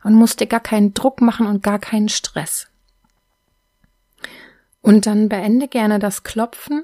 und 0.04 0.14
musst 0.14 0.40
dir 0.40 0.48
gar 0.48 0.60
keinen 0.60 0.94
Druck 0.94 1.22
machen 1.22 1.48
und 1.48 1.64
gar 1.64 1.80
keinen 1.80 2.10
Stress. 2.10 2.68
Und 4.82 5.08
dann 5.08 5.30
beende 5.30 5.68
gerne 5.68 6.00
das 6.00 6.24
Klopfen 6.24 6.84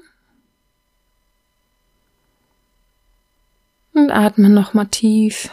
und 3.94 4.10
atme 4.10 4.50
nochmal 4.50 4.88
tief 4.88 5.50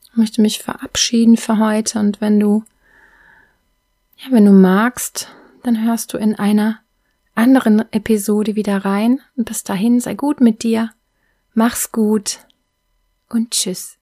Ich 0.02 0.16
möchte 0.16 0.40
mich 0.40 0.62
verabschieden 0.62 1.36
für 1.36 1.58
heute 1.58 1.98
und 1.98 2.20
wenn 2.20 2.40
du, 2.40 2.64
ja, 4.16 4.30
wenn 4.30 4.44
du 4.44 4.52
magst, 4.52 5.28
dann 5.62 5.84
hörst 5.84 6.12
du 6.12 6.18
in 6.18 6.34
einer 6.34 6.80
anderen 7.34 7.90
Episode 7.92 8.56
wieder 8.56 8.84
rein 8.84 9.20
und 9.36 9.44
bis 9.44 9.62
dahin 9.62 10.00
sei 10.00 10.14
gut 10.14 10.40
mit 10.40 10.62
dir, 10.62 10.90
mach's 11.54 11.92
gut 11.92 12.40
und 13.28 13.52
tschüss. 13.52 13.97